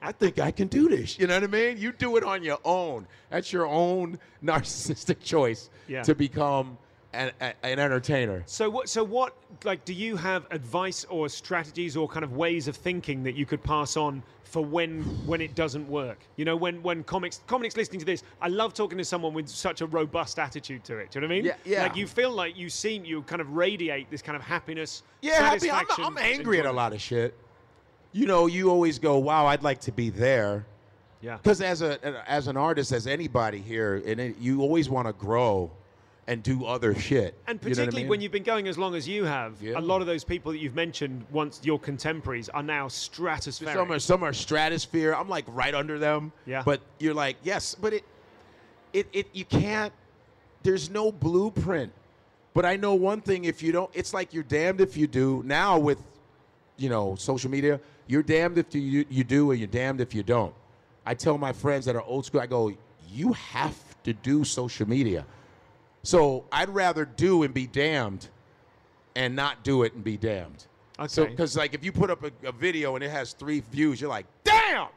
[0.00, 1.18] I think I can do this.
[1.18, 1.76] You know what I mean?
[1.76, 3.06] You do it on your own.
[3.30, 6.02] That's your own narcissistic choice Yeah.
[6.02, 6.78] to become
[7.12, 8.42] an, an entertainer.
[8.46, 8.88] So what?
[8.88, 9.34] So what?
[9.64, 13.46] Like, do you have advice or strategies or kind of ways of thinking that you
[13.46, 16.18] could pass on for when when it doesn't work?
[16.36, 19.48] You know, when when comics comics listening to this, I love talking to someone with
[19.48, 21.10] such a robust attitude to it.
[21.10, 21.44] Do you know what I mean?
[21.46, 21.82] Yeah, yeah.
[21.82, 25.02] Like you feel like you seem you kind of radiate this kind of happiness.
[25.22, 25.70] Yeah, happy.
[25.70, 27.34] I'm, I'm angry at a lot of shit.
[28.12, 30.66] You know, you always go, "Wow, I'd like to be there."
[31.20, 31.36] Yeah.
[31.38, 35.70] Because as a as an artist, as anybody here, and you always want to grow
[36.28, 37.34] and do other shit.
[37.46, 38.08] And You know I particularly mean?
[38.10, 39.78] when you've been going as long as you have, Yeah.
[39.78, 43.72] a lot of those people that you've mentioned once your contemporaries are now stratospheric.
[43.72, 45.14] some are some are stratosphere.
[45.14, 46.30] I'm like right under them.
[46.46, 46.62] Yeah.
[46.64, 48.04] But you're like, yes, but it
[48.92, 49.92] it it you can't.
[50.62, 51.92] There's no blueprint.
[52.52, 55.42] But I know one thing: if you don't, it's like you're damned if you do.
[55.46, 56.02] Now with
[56.76, 60.22] you know, social media, you're damned if you you do, and you're damned if you
[60.22, 60.54] don't.
[61.06, 62.70] I tell my friends that are old school, I go,
[63.10, 63.74] you have
[64.04, 65.24] to do social media.
[66.02, 68.28] So I'd rather do and be damned,
[69.16, 70.66] and not do it and be damned.
[71.06, 71.30] So Okay.
[71.30, 74.10] because like if you put up a, a video and it has three views, you're
[74.10, 74.88] like, damn,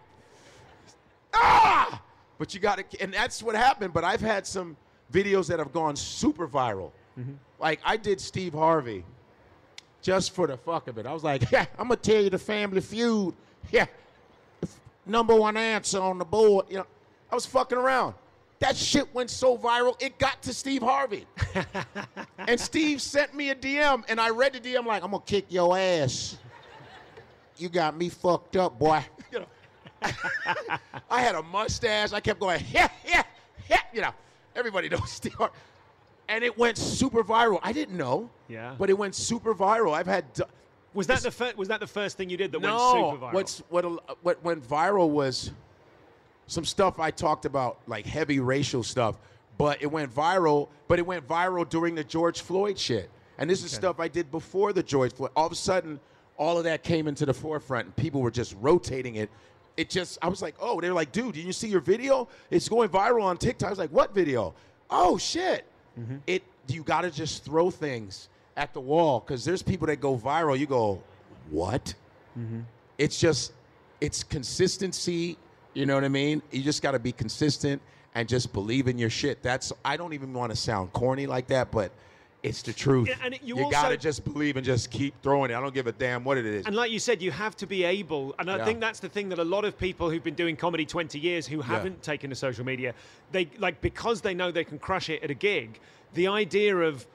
[1.34, 2.02] ah!
[2.38, 3.94] But you got to, and that's what happened.
[3.94, 4.76] But I've had some
[5.14, 6.92] videos that have gone super viral.
[7.60, 9.04] Like I did Steve Harvey,
[10.02, 11.06] just for the fuck of it.
[11.06, 13.36] I was like, yeah, I'm gonna tell you the Family Feud.
[13.72, 13.86] Yeah,
[15.06, 16.66] number one answer on the board.
[16.70, 16.88] You know,
[17.32, 18.16] I was fucking around.
[18.62, 21.26] That shit went so viral, it got to Steve Harvey.
[22.38, 25.46] and Steve sent me a DM, and I read the DM like, I'm gonna kick
[25.50, 26.38] your ass.
[27.58, 29.04] You got me fucked up, boy.
[29.32, 29.46] You know,
[31.10, 32.14] I had a mustache.
[32.14, 33.24] I kept going, yeah, yeah,
[33.68, 33.80] yeah.
[33.94, 34.12] You know,
[34.56, 35.56] everybody knows Steve Harvey.
[36.30, 37.60] And it went super viral.
[37.64, 38.30] I didn't know.
[38.48, 38.76] Yeah.
[38.78, 39.94] But it went super viral.
[39.94, 40.32] I've had.
[40.34, 40.44] d-
[40.94, 43.26] Was that the fir- was that the first thing you did that no, went super
[43.26, 43.34] viral?
[43.34, 45.52] what's what what went viral was
[46.52, 49.16] some stuff I talked about, like heavy racial stuff.
[49.58, 50.68] But it went viral.
[50.90, 53.10] But it went viral during the George Floyd shit.
[53.38, 55.32] And this is stuff I did before the George Floyd.
[55.34, 56.00] All of a sudden,
[56.38, 59.30] all of that came into the forefront, and people were just rotating it.
[59.78, 62.28] It just, I was like, oh, they were like, dude, did you see your video?
[62.50, 63.68] It's going viral on TikTok.
[63.68, 64.54] I was like, what video?
[64.90, 65.66] Oh shit!
[65.98, 66.18] Mm-hmm.
[66.28, 68.28] It, you got to just throw things
[68.58, 70.60] at the wall because there's people that go viral.
[70.60, 71.02] You go,
[71.50, 71.96] what?
[72.38, 72.62] Mm-hmm.
[72.98, 73.52] it's just
[74.00, 75.38] it's consistency
[75.74, 76.42] you know what i mean?
[76.52, 77.82] You just got to be consistent
[78.16, 79.42] and just believe in your shit.
[79.42, 81.92] That's i don't even want to sound corny like that but
[82.44, 83.08] it's the truth.
[83.08, 85.54] Yeah, and you you also- gotta just believe and just keep throwing it.
[85.54, 86.66] I don't give a damn what it is.
[86.66, 88.66] And like you said, you have to be able, and I Yeah.
[88.66, 91.46] think that's the thing that a lot of people who've been doing comedy 20 years
[91.46, 92.96] who haven't taken to social media,
[93.32, 95.80] they like because they know they can crush it at a gig,
[96.16, 97.06] the idea of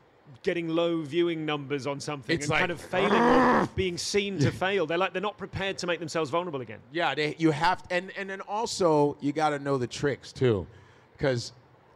[0.42, 4.50] getting low viewing numbers on something It's and like, kind of failing being seen to
[4.50, 6.78] fail, they're like they're not prepared to make themselves vulnerable again.
[6.92, 10.66] Yeah, they, you have, and and then also you got to know the tricks too,
[11.16, 11.52] because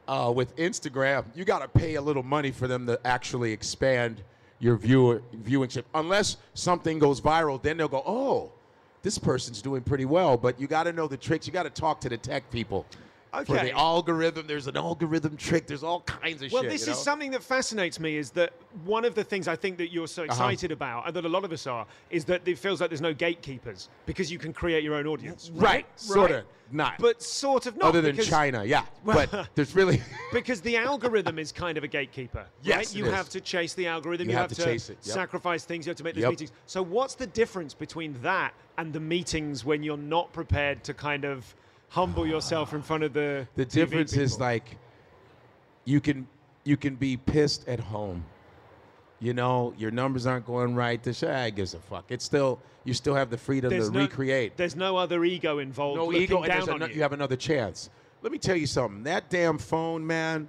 [0.08, 4.22] uh, with Instagram you got to pay a little money for them to actually expand
[4.60, 5.84] your viewer viewingship.
[5.94, 8.52] Unless something goes viral, then they'll go, oh,
[9.02, 10.36] this person's doing pretty well.
[10.36, 11.46] But you got to know the tricks.
[11.46, 12.86] You got to talk to the tech people.
[13.32, 13.66] For Okay.
[13.66, 15.68] the algorithm, there's an algorithm trick.
[15.68, 16.72] There's all kinds of Well, shit.
[16.72, 18.52] this you is something that fascinates me is that
[18.84, 20.32] one of the things I think that you're so Uh-huh.
[20.32, 23.00] excited about, and that a lot of us are, is that it feels like there's
[23.00, 25.48] no gatekeepers because you can create your own audience.
[25.54, 26.94] Right, sorta, not.
[26.98, 27.90] But sort of not.
[27.90, 28.82] Other than because, China, yeah.
[29.04, 30.02] but there's really.
[30.32, 32.46] Because the algorithm is kind of a gatekeeper.
[32.62, 32.94] Yes, right?
[32.96, 33.12] You is.
[33.12, 34.26] have to chase the algorithm.
[34.28, 35.14] You You, have have, to chase it, yep.
[35.14, 35.86] sacrifice things.
[35.86, 36.30] You have to make those Yep.
[36.30, 36.52] meetings.
[36.66, 41.24] So what's the difference between that and the meetings when you're not prepared to kind
[41.24, 41.54] of
[41.90, 44.78] humble yourself in front of the The TV difference is like
[45.84, 46.26] you can
[46.64, 48.24] you can be pissed at home.
[49.22, 51.02] You know, your numbers aren't going right.
[51.02, 52.06] This I gives a fuck.
[52.08, 54.56] It's still you still have the freedom there's to no, recreate.
[54.56, 55.98] There's no other ego involved.
[55.98, 56.94] No ego, down on ano- you.
[56.94, 57.90] you have another chance.
[58.22, 59.02] Let me tell you something.
[59.02, 60.48] That damn phone, man.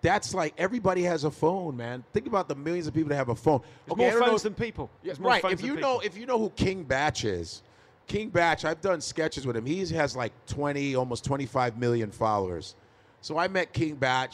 [0.00, 2.04] That's like everybody has a phone, man.
[2.12, 3.60] Think about the millions of people that have a phone.
[3.84, 4.90] There's okay, more don't know phones than people.
[5.04, 5.42] More right.
[5.42, 5.94] phones If you people.
[5.94, 7.62] know, if you know who King Bach is,
[8.08, 9.66] King Bach, I've done sketches with him.
[9.66, 12.74] He has like 20, almost 25 million followers.
[13.20, 14.32] So I met King Bach.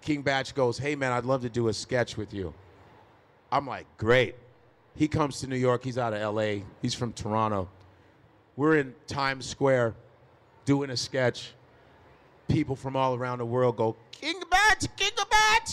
[0.00, 2.54] King Bach goes, "Hey man, I'd love to do a sketch with you."
[3.50, 4.36] I'm like, "Great."
[4.94, 5.82] He comes to New York.
[5.82, 6.64] He's out of L.A.
[6.80, 7.68] He's from Toronto.
[8.56, 9.94] We're in Times Square
[10.64, 11.52] doing a sketch.
[12.46, 15.68] People from all around the world go, "King Bach, King Bach."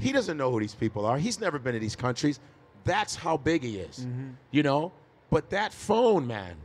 [0.00, 1.18] He doesn't know who these people are.
[1.18, 2.40] He's never been to these countries.
[2.82, 4.00] That's how big he is.
[4.00, 4.30] Mm-hmm.
[4.50, 4.92] You know?
[5.32, 6.56] But that phone, man,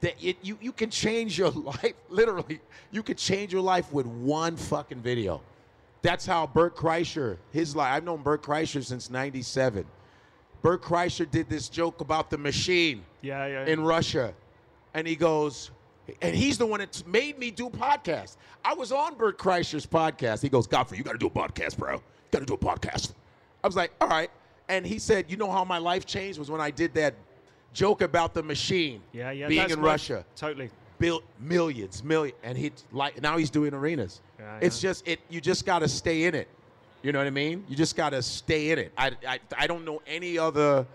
[0.00, 2.60] that it, you, you can change your life, literally.
[2.90, 5.40] You could change your life with one fucking video.
[6.02, 9.86] That's how Bert Kreischer, his life, I've known Bert Kreischer since 97.
[10.60, 13.66] Bert Kreischer did this joke about the machine yeah, yeah.
[13.66, 14.34] in Russia.
[14.92, 15.70] And he goes,
[16.20, 18.38] and he's the one that made me do podcasts.
[18.64, 20.42] I was on Bert Kreischer's podcast.
[20.42, 21.92] He goes, Godfrey, you got to do a podcast, bro.
[21.92, 22.00] You
[22.32, 23.12] got to do a podcast.
[23.62, 24.32] I was like, all right.
[24.68, 27.14] And he said, you know how my life changed was when I did that
[27.74, 29.48] joke about the machine yeah, yeah.
[29.48, 30.24] being in Russia.
[30.36, 30.70] Totally.
[30.98, 34.22] Built millions, million, and he like now he's doing arenas.
[34.38, 34.90] Yeah, it's yeah.
[34.90, 35.20] just it.
[35.28, 36.48] You just got to stay in it.
[37.02, 37.64] You know what I mean?
[37.68, 38.92] You just got to stay in it.
[38.96, 40.86] I, I I don't know any other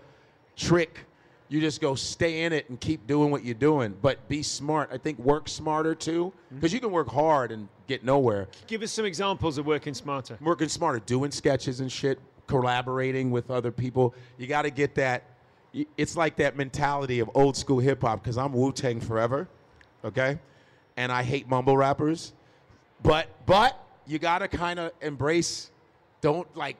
[0.56, 1.00] trick.
[1.48, 4.88] You just go stay in it and keep doing what you're doing, but be smart.
[4.92, 6.56] I think work smarter too, Mm-hmm.
[6.56, 8.48] because you can work hard and get nowhere.
[8.68, 10.38] Give us some examples of working smarter.
[10.40, 14.14] Working smarter, doing sketches and shit, collaborating with other people.
[14.38, 15.24] You got to get that.
[15.96, 18.22] It's like that mentality of old school hip hop.
[18.22, 19.48] Because I'm Wu Tang forever,
[20.04, 20.38] okay,
[20.96, 22.32] and I hate mumble rappers,
[23.02, 25.70] but but you got to kind of embrace.
[26.20, 26.76] Don't like,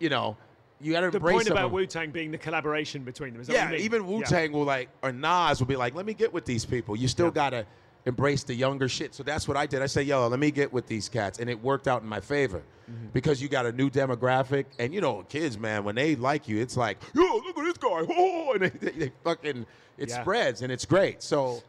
[0.00, 0.36] you know,
[0.80, 3.40] you got to The embrace The point about Wu Tang being the collaboration between them.
[3.40, 4.24] Is that what Yeah, even Wu Yeah.
[4.26, 6.96] Tang will like, or Nas will be like, let me get with these people.
[6.96, 7.32] You still Yeah.
[7.32, 7.66] gotta
[8.06, 9.14] embrace the younger shit.
[9.14, 9.82] So that's what I did.
[9.82, 12.20] I say, yo, let me get with these cats, and it worked out in my
[12.20, 13.06] favor Mm-hmm.
[13.12, 16.58] because you got a new demographic, and you know, kids, man, when they like you,
[16.60, 19.64] it's like, yo, look at this guy, oh, and they, they, they fucking,
[19.98, 20.20] it Yeah.
[20.20, 21.22] spreads, and it's great.
[21.22, 21.62] So.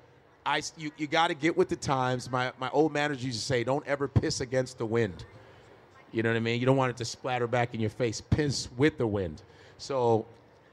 [0.45, 2.29] I, you, you got to get with the times.
[2.29, 5.23] My, my old manager used to say, don't ever piss against the wind.
[6.11, 6.59] You know what I mean?
[6.59, 8.19] You don't want it to splatter back in your face.
[8.19, 9.41] Piss with the wind.
[9.77, 10.25] So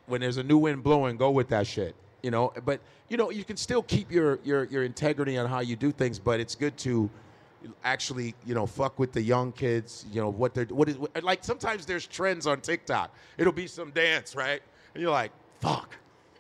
[0.07, 1.95] when there's a new wind blowing, go with that shit.
[2.23, 5.61] You know, but you know, you can still keep your your your integrity on how
[5.61, 7.09] you do things, but it's good to
[7.85, 11.45] actually, you know, fuck with the young kids, you know, what they're what is like
[11.45, 13.15] sometimes there's trends on TikTok.
[13.39, 14.63] It'll be some dance, right?
[14.95, 15.97] And you're like, fuck.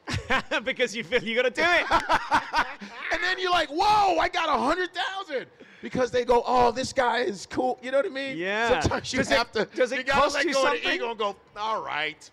[0.64, 1.87] because you feel you got to do it.
[3.12, 5.47] And then you're like, whoa, I got a hundred thousand.
[5.83, 7.78] Because they go, oh, this guy is cool.
[7.83, 8.39] You know what I mean?
[8.39, 8.81] Yeah.
[8.81, 9.64] Sometimes you Does it- have to.
[9.66, 10.91] does it you gotta cost let you go something?
[10.93, 12.31] ego and go, all right.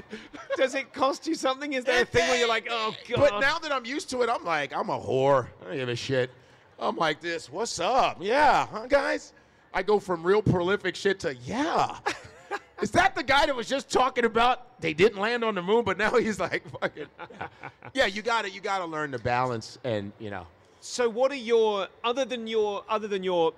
[0.56, 1.72] Does it cost you something?
[1.72, 3.18] Is there a thing where you're like, oh god?
[3.18, 5.48] But now that I'm used to it, I'm like, I'm a whore.
[5.62, 6.30] I don't give a shit.
[6.78, 7.50] I'm like this.
[7.50, 8.18] What's up?
[8.20, 9.32] Yeah, huh, guys?
[9.72, 11.98] I go from real prolific shit to yeah.
[12.82, 15.84] Is that the guy that was just talking about they didn't land on the moon,
[15.84, 17.48] but now he's like fucking yeah.
[17.94, 20.46] yeah you gotta you gotta learn to balance and you know.
[20.80, 23.54] So what are your other than your other than your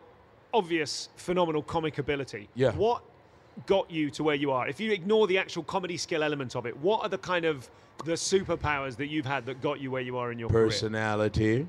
[0.52, 2.48] obvious phenomenal comic ability?
[2.54, 2.72] Yeah.
[2.72, 3.02] What
[3.66, 4.68] got you to where you are?
[4.68, 7.68] If you ignore the actual comedy skill element of it, what are the kind of
[8.04, 10.66] the superpowers that you've had that got you where you are in your career?
[10.66, 11.66] personality.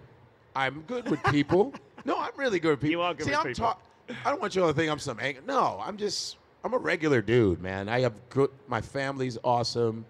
[0.56, 1.74] I'm good with people.
[2.06, 2.92] no, I'm really good with people.
[2.92, 3.66] You are good See, with I'm people.
[3.66, 3.82] talk-
[4.24, 6.78] I don't want you all to think I'm some ang- No, I'm just I'm a
[6.78, 7.90] regular dude, man.
[7.90, 8.50] I have good.
[8.68, 10.06] My family's awesome.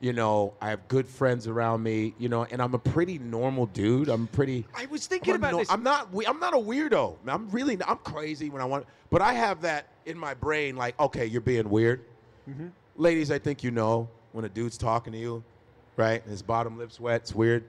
[0.00, 2.14] You know, I have good friends around me.
[2.18, 4.08] You know, and I'm a pretty normal dude.
[4.08, 4.64] I'm pretty.
[4.74, 5.70] I was I'm, thinking about no- this.
[5.70, 6.12] I'm not.
[6.12, 7.16] we- I'm not a weirdo.
[7.26, 7.76] I'm really.
[7.86, 8.86] I'm crazy when I want.
[9.10, 10.76] But I have that in my brain.
[10.76, 12.04] Like, okay, you're being weird.
[12.48, 12.68] Mm-hmm.
[12.96, 15.42] Ladies, I think you know when a dude's talking to you,
[15.96, 16.22] right?
[16.22, 17.22] and His bottom lip's wet.
[17.22, 17.64] It's weird.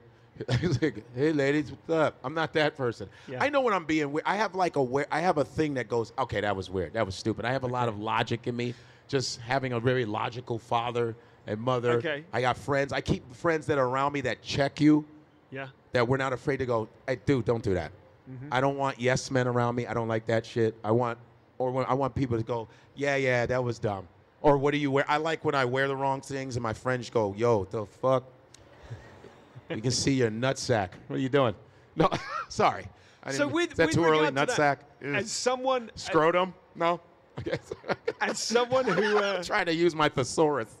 [0.60, 2.16] He's like, hey, ladies, what's up?
[2.24, 3.08] I'm not that person.
[3.28, 3.42] Yeah.
[3.42, 4.24] I know when I'm being weird.
[4.24, 5.06] I have like a.
[5.10, 6.92] I have a thing that goes, okay, that was weird.
[6.92, 7.44] That was stupid.
[7.44, 8.74] I have a lot of logic in me.
[9.08, 11.16] Just having a very logical father
[11.46, 11.92] and mother.
[11.92, 12.24] Okay.
[12.32, 12.92] I got friends.
[12.92, 15.04] I keep friends that are around me that check you
[15.50, 15.68] yeah.
[15.92, 17.92] that we're not afraid to go, hey, dude, don't do that.
[18.52, 19.86] I don't want yes men around me.
[19.86, 20.76] I don't like that shit.
[20.84, 21.18] I want,
[21.58, 24.06] or when, I want people to go, yeah, yeah, that was dumb.
[24.42, 25.04] Or what do you wear?
[25.08, 28.24] I like when I wear the wrong things and my friends go, yo, the fuck?
[29.68, 30.90] we can see your nutsack.
[31.08, 31.54] What are you doing?
[31.96, 32.08] No,
[32.48, 32.86] sorry.
[33.22, 34.30] I So with is that with too early?
[34.30, 34.78] Nutsack?
[35.02, 36.54] as someone Scrotum?
[36.74, 37.00] No.
[37.38, 37.56] Okay.
[38.20, 40.74] as someone who uh, trying to use my thesaurus.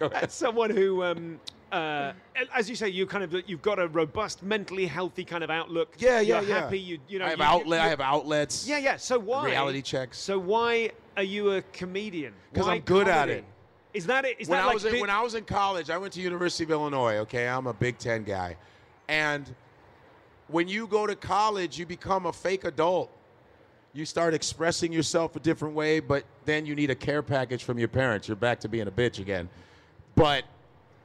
[0.12, 1.40] as someone who um,
[1.72, 2.12] uh,
[2.54, 5.94] as you say, you kind of you've got a robust, mentally healthy kind of outlook.
[5.98, 6.60] Yeah, yeah, You're yeah.
[6.60, 6.78] happy.
[6.78, 7.80] You you know I have you- outlet.
[7.80, 8.66] I have outlets.
[8.68, 8.96] Yeah, yeah.
[8.96, 10.18] So why Reality checks.
[10.18, 12.32] So why are you a comedian?
[12.54, 13.32] 'Cause Why I'm good at comedy?
[13.38, 13.44] it.
[13.94, 14.36] Is that it?
[14.38, 16.12] Is when that I like was in, big- when I was in college, I went
[16.14, 17.16] to University of Illinois.
[17.18, 18.56] Okay, I'm a Big Ten guy,
[19.08, 19.52] and
[20.48, 23.10] when you go to college, you become a fake adult.
[23.92, 27.78] You start expressing yourself a different way, but then you need a care package from
[27.78, 28.28] your parents.
[28.28, 29.48] You're back to being a bitch again.
[30.16, 30.44] But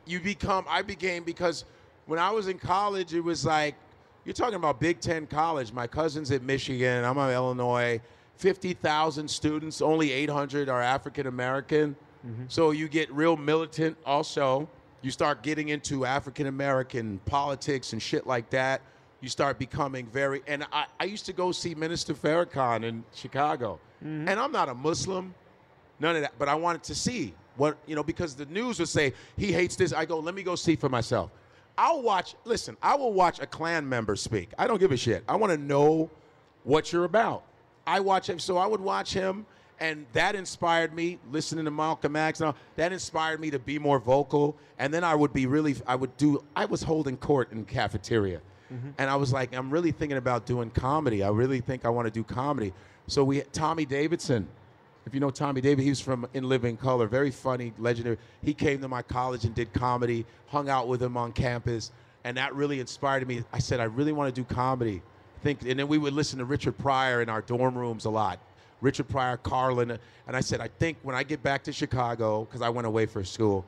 [0.05, 0.65] you become.
[0.67, 1.65] I became because
[2.07, 3.75] when I was in college, it was like
[4.25, 5.71] you're talking about Big Ten college.
[5.71, 7.03] My cousin's at Michigan.
[7.03, 8.01] I'm at Illinois.
[8.37, 9.81] Fifty thousand students.
[9.81, 11.95] Only 800 are African American.
[12.25, 12.45] Mm-hmm.
[12.47, 13.97] So you get real militant.
[14.05, 14.67] Also,
[15.01, 18.81] you start getting into African American politics and shit like that.
[19.19, 20.41] You start becoming very.
[20.47, 24.27] And I, I used to go see Minister Farrakhan in Chicago, mm-hmm.
[24.27, 25.35] and I'm not a Muslim
[26.01, 26.33] none of that.
[26.37, 29.75] But I wanted to see what you know because the news would say he hates
[29.75, 29.93] this.
[29.93, 31.31] I go, let me go see for myself.
[31.77, 32.35] I'll watch.
[32.45, 34.51] Listen, I will watch a Klan member speak.
[34.57, 35.23] I don't give a shit.
[35.27, 36.09] I want to know
[36.63, 37.43] what you're about.
[37.87, 39.45] I watch him, so I would watch him,
[39.79, 41.17] and that inspired me.
[41.31, 44.55] Listening to Malcolm X, and all, that inspired me to be more vocal.
[44.77, 45.75] And then I would be really.
[45.87, 46.43] I would do.
[46.55, 48.41] I was holding court in cafeteria.
[48.71, 48.89] Mm-hmm.
[48.97, 51.23] And I was like, I'm really thinking about doing comedy.
[51.23, 52.73] I really think I want to do comedy.
[53.07, 54.47] So we, Tommy Davidson,
[55.05, 58.17] if you know Tommy David, he was from In Living Color, very funny, legendary.
[58.43, 61.91] He came to my college and did comedy, hung out with him on campus,
[62.23, 63.43] and that really inspired me.
[63.51, 65.01] I said, I really want to do comedy.
[65.41, 68.39] Think, and then we would listen to Richard Pryor in our dorm rooms a lot.
[68.79, 69.97] Richard Pryor, Carlin,
[70.27, 73.07] and I said, I think when I get back to Chicago, because I went away
[73.07, 73.65] for school,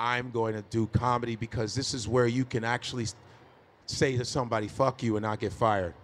[0.00, 3.06] I'm going to do comedy because this is where you can actually
[3.86, 5.94] say to somebody, fuck you, and not get fired.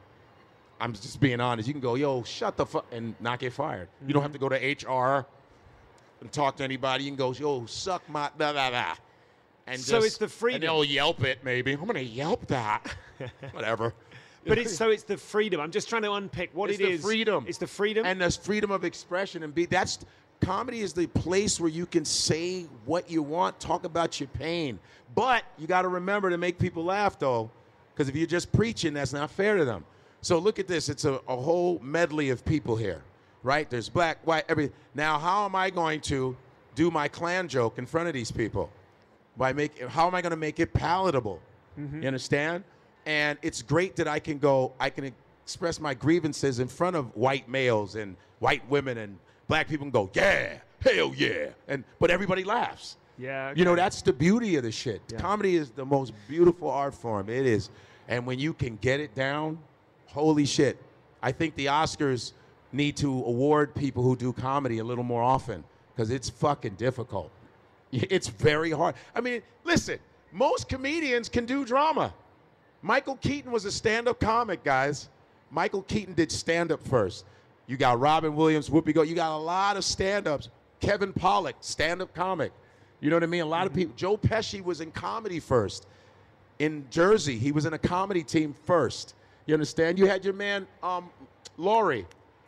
[0.81, 1.67] I'm just being honest.
[1.67, 3.89] You can go, yo, shut the fuck, and not get fired.
[4.07, 5.27] You don't have to go to HR
[6.21, 7.05] and talk to anybody.
[7.05, 8.95] You can go, yo, suck my blah blah blah.
[9.67, 10.57] And So just- it's the freedom.
[10.57, 11.73] And they'll Yelp it, maybe.
[11.73, 12.95] I'm gonna Yelp that.
[13.53, 13.93] Whatever.
[14.47, 15.61] But it's so it's the freedom.
[15.61, 17.03] I'm just trying to unpick what It's it the is.
[17.03, 17.45] freedom.
[17.47, 18.07] It's the freedom.
[18.07, 19.99] and the freedom of expression and be that's
[20.41, 24.79] comedy is the place where you can say what you want, talk about your pain.
[25.15, 27.51] But you got to remember to make people laugh, though,
[27.93, 29.85] because if you're just preaching, that's not fair to them.
[30.21, 30.89] So look at this.
[30.89, 33.03] It's a, a whole medley of people here,
[33.43, 33.69] right?
[33.69, 34.73] There's black, white, every.
[34.95, 36.37] Now, how am I going to
[36.75, 38.71] do my Klan joke in front of these people?
[39.37, 41.41] By make, how am I going to make it palatable?
[41.79, 42.03] Mm-hmm.
[42.03, 42.65] You understand?
[43.07, 45.13] And it's great that I can go, I can
[45.45, 49.93] express my grievances in front of white males and white women and black people and
[49.93, 51.51] go, yeah, hell yeah.
[51.69, 52.97] And but everybody laughs.
[53.19, 55.03] Yeah, You know, that's the beauty of the shit.
[55.11, 55.19] Yeah.
[55.19, 57.29] Comedy is the most beautiful art form.
[57.29, 57.69] It is.
[58.07, 59.59] And when you can get it down,
[60.09, 60.79] holy shit.
[61.23, 62.33] I think the Oscars
[62.73, 67.31] need to award people who do comedy a little more often because it's fucking difficult.
[67.91, 68.97] It's very hard.
[69.15, 69.99] I mean, listen,
[70.31, 72.13] most comedians can do drama.
[72.83, 75.09] Michael Keaton was a stand-up comic, guys.
[75.51, 77.25] Michael Keaton did stand-up first.
[77.67, 79.01] You got Robin Williams, Whoopi Go.
[79.01, 80.51] You got a lot of stand-ups.
[80.81, 82.53] Kevin Pollak, stand-up comic.
[83.01, 83.41] You know what I mean?
[83.41, 83.81] A lot of mm-hmm.
[83.81, 83.95] people.
[83.97, 85.87] Joe Pesci was in comedy first.
[86.59, 89.15] In Jersey, he was in a comedy team first.
[89.49, 89.99] You understand?
[89.99, 91.09] You had your man um,
[91.57, 92.07] Laurie,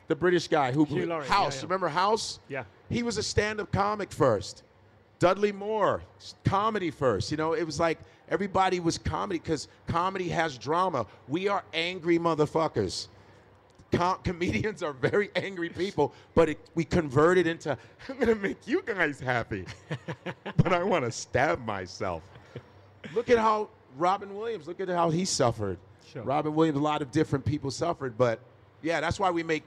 [0.08, 1.54] the British guy who Hugh Laurie, House.
[1.54, 1.64] yeah, yeah.
[1.64, 2.40] Remember House?
[2.46, 2.64] Yeah.
[2.90, 4.64] He was a stand-up comic first.
[5.18, 6.02] Dudley Moore,
[6.44, 7.30] comedy first.
[7.30, 7.98] You know, it was like
[8.28, 11.06] everybody was comedy because comedy has drama.
[11.26, 13.08] We are angry motherfuckers.
[13.92, 17.78] Com- comedians are very angry people, but it, we convert it into
[18.10, 19.64] I'm gonna make you guys happy,
[20.56, 22.22] but I want to stab myself.
[23.14, 24.68] Look at how Robin Williams.
[24.68, 25.78] Look at how he suffered.
[26.12, 26.22] Sure.
[26.22, 26.78] Robin Williams.
[26.78, 28.40] A lot of different people suffered, but
[28.82, 29.62] yeah, that's why we make.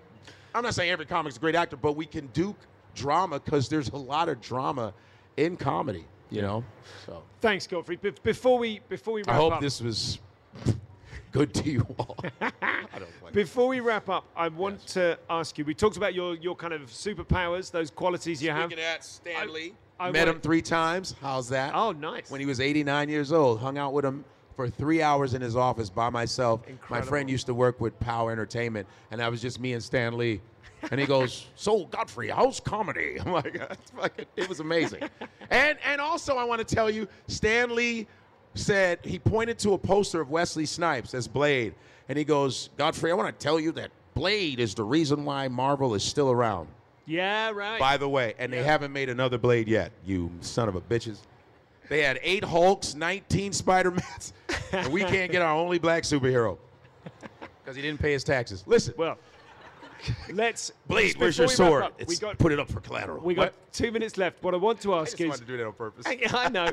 [0.55, 2.55] I'm not saying every comic's a great actor, but we can do
[2.95, 4.93] drama because there's a lot of drama
[5.37, 6.05] in comedy.
[6.29, 6.63] You know,
[7.05, 7.95] so Thanks, Godfrey.
[7.97, 10.19] Be- before we before we I hope up, this was
[11.31, 12.17] good to you all.
[12.41, 12.51] I
[12.99, 15.65] don't before we wrap up, I want to ask you.
[15.65, 18.69] We talked about your your kind of superpowers, those qualities you have.
[18.71, 19.73] Speaking of that, Stan Lee.
[19.99, 21.15] I met wanna- him three times.
[21.21, 21.73] How's that?
[21.75, 22.29] Oh, nice.
[22.31, 24.25] When he was 89 years old, hung out with him
[24.55, 26.61] for three hours in his office by myself.
[26.89, 28.29] My friend used to work with POW!
[28.29, 30.41] Entertainment, and that was just me and Stan Lee.
[30.91, 33.57] And he goes, "So Godfrey, how's comedy?" I'm like,
[33.95, 35.03] fucking, "It was amazing."
[35.49, 38.07] and and also, I want to tell you, Stan Lee
[38.55, 41.73] said he pointed to a poster of Wesley Snipes as Blade,
[42.09, 45.47] and he goes, "Godfrey, I want to tell you that Blade is the reason why
[45.47, 46.67] Marvel is still around."
[47.05, 47.79] yeah, right.
[47.79, 51.19] By the way, and they haven't made another Blade yet, you son of a bitches.
[51.89, 54.33] They had eight Hulks, 19 Spider-Mans,
[54.73, 56.57] and we can't get our only black superhero
[57.63, 58.63] because he didn't pay his taxes.
[58.65, 59.17] Listen, well,
[60.33, 61.83] let's Blade, where's your before we wrap sword?
[61.83, 63.23] up, we It's- got put it up for collateral.
[63.23, 63.73] we got What?
[63.73, 64.41] two minutes left.
[64.43, 66.05] What I want to I ask just is, wanted to do that on purpose.
[66.07, 66.69] I know.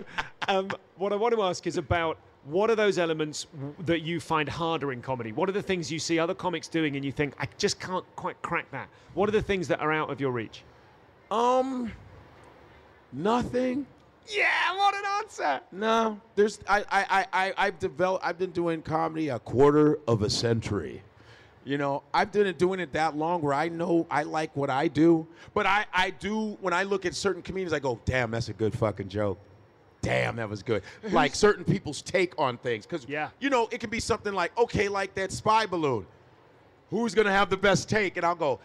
[0.49, 4.19] Um, what I want to ask is about what are those elements w- that you
[4.19, 5.31] find harder in comedy?
[5.31, 8.05] What are the things you see other comics doing and you think, I just can't
[8.17, 8.89] quite crack that?
[9.15, 10.63] What are the things that are out of your reach?
[11.31, 11.93] Um,
[13.13, 13.87] nothing.
[14.31, 15.61] Yeah, what an answer.
[15.73, 18.25] No, there's I I I I I've developed.
[18.25, 21.03] I've been doing comedy a quarter of a century.
[21.65, 24.89] You know, I've been doing it that long where I know I like what I
[24.89, 25.27] do.
[25.53, 28.53] But I I do when I look at certain comedians, I go, damn, that's a
[28.55, 29.39] good fucking joke.
[30.03, 30.83] Damn, that was good.
[31.11, 33.29] like certain people's take on things, because Yeah.
[33.41, 36.07] you know, it can be something like, okay, like that spy balloon.
[36.89, 38.17] Who's gonna have the best take?
[38.17, 38.59] And I'll go,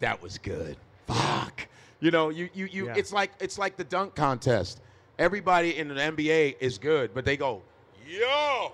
[0.00, 0.76] that was good.
[1.06, 1.66] Fuck.
[2.00, 2.86] You know, you you you.
[2.86, 2.94] Yeah.
[2.96, 4.80] It's like it's like the dunk contest.
[5.18, 7.62] Everybody in the NBA is good, but they go,
[8.06, 8.72] yo.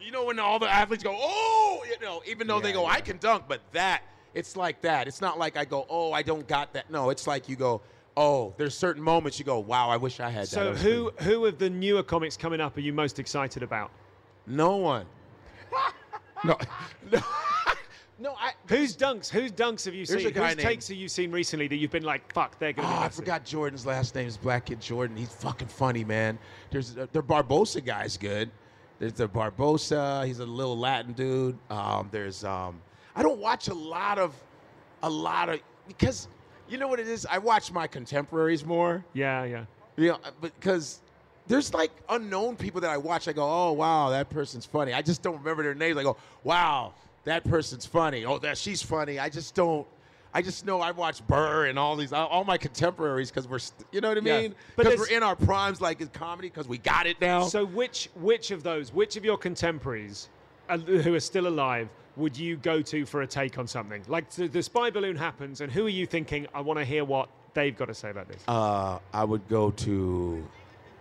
[0.00, 2.86] You know when all the athletes go, oh, you know, even though they Yeah, go,
[2.86, 4.02] I can dunk, but that
[4.34, 5.06] it's like that.
[5.06, 6.90] It's not like I go, oh, I don't got that.
[6.90, 7.82] No, it's like you go,
[8.16, 10.48] oh, there's certain moments you go, wow, I wish I had that.
[10.48, 13.18] So That was who good." who of the newer comics coming up are you most
[13.20, 13.90] excited about?
[14.46, 15.06] No one.
[16.44, 16.58] no,
[17.12, 17.20] no,
[18.22, 18.34] no.
[18.38, 19.28] I Whose dunks?
[19.28, 20.32] Whose dunks have you There's seen?
[20.32, 23.00] Whose named- takes have you seen recently that you've been like, fuck, they're gonna Oh,
[23.00, 25.16] be I forgot Jordan's last name is Black Kid Jordan.
[25.16, 26.38] He's fucking funny, man.
[26.70, 28.50] There's uh, the Barbosa guy's good.
[28.98, 30.24] There's the Barbosa.
[30.26, 31.58] He's a little Latin dude.
[31.70, 32.80] Um, there's um,
[33.16, 34.34] I don't watch a lot of,
[35.02, 36.28] a lot of because
[36.68, 37.26] you know what it is.
[37.28, 39.04] I watch my contemporaries more.
[39.12, 39.64] Yeah, yeah.
[39.96, 41.00] You know, because
[41.48, 43.26] there's like unknown people that I watch.
[43.28, 44.92] I go, oh wow, that person's funny.
[44.94, 45.98] I just don't remember their names.
[45.98, 46.94] I go, wow,
[47.24, 48.24] that person's funny.
[48.24, 49.18] Oh, that she's funny.
[49.18, 49.86] I just don't.
[50.34, 53.86] I just know I watch Burr and all these, all my contemporaries because we're, st-
[53.92, 54.40] you know what I Yeah.
[54.40, 54.54] mean?
[54.76, 57.42] But Because there's- we're in our primes, like in comedy, because we got it now.
[57.42, 60.30] So which which of those, which of your contemporaries
[60.70, 64.02] uh, who are still alive, would you go to for a take on something?
[64.08, 66.46] Like the, the spy balloon happens, and who are you thinking?
[66.54, 68.42] I want to hear what they've got to say about this.
[68.48, 70.48] uh, I would go to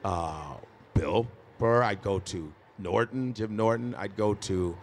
[0.04, 0.56] uh,
[0.94, 1.26] Bill
[1.58, 1.84] Burr.
[1.84, 3.96] I'd go to Norton, Jim Norton.
[3.98, 4.76] I'd go to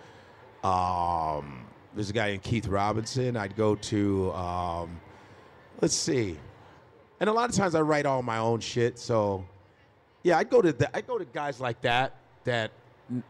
[0.68, 1.64] um,
[1.94, 3.36] there's a guy named Keith Robinson.
[3.36, 5.00] I'd go to um,
[5.80, 6.36] let's see,
[7.20, 8.98] And a lot of times I write all my own shit.
[8.98, 9.44] So,
[10.22, 12.70] yeah, I'd go to the, I go to guys like that that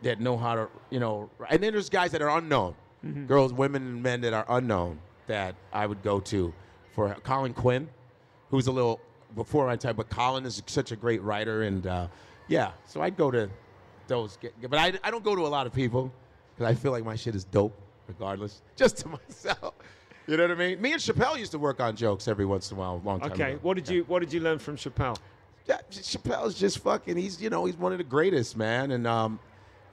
[0.03, 1.30] that know how to, you know.
[1.49, 2.74] And then there's guys that are unknown,
[3.26, 6.53] girls, women, and men that are unknown that I would go to
[6.93, 7.89] for Colin Quinn,
[8.51, 9.01] who's a little
[9.36, 12.09] before my time, but Colin is such a great writer, and uh,
[12.49, 13.49] yeah, so I'd go to
[14.09, 14.39] those.
[14.68, 16.11] But I, I don't go to a lot of people
[16.59, 17.77] because I feel like my shit is dope,
[18.09, 19.75] regardless, just to myself.
[20.27, 20.81] You know what I mean?
[20.81, 23.21] Me and Chappelle used to work on jokes every once in a while, a long
[23.21, 23.61] time Okay, ago.
[23.63, 25.17] what did you what did you learn from Chappelle?
[25.67, 27.17] Yeah, Chappelle's just fucking.
[27.17, 28.91] He's you know he's one of the greatest, man.
[28.91, 29.39] And um,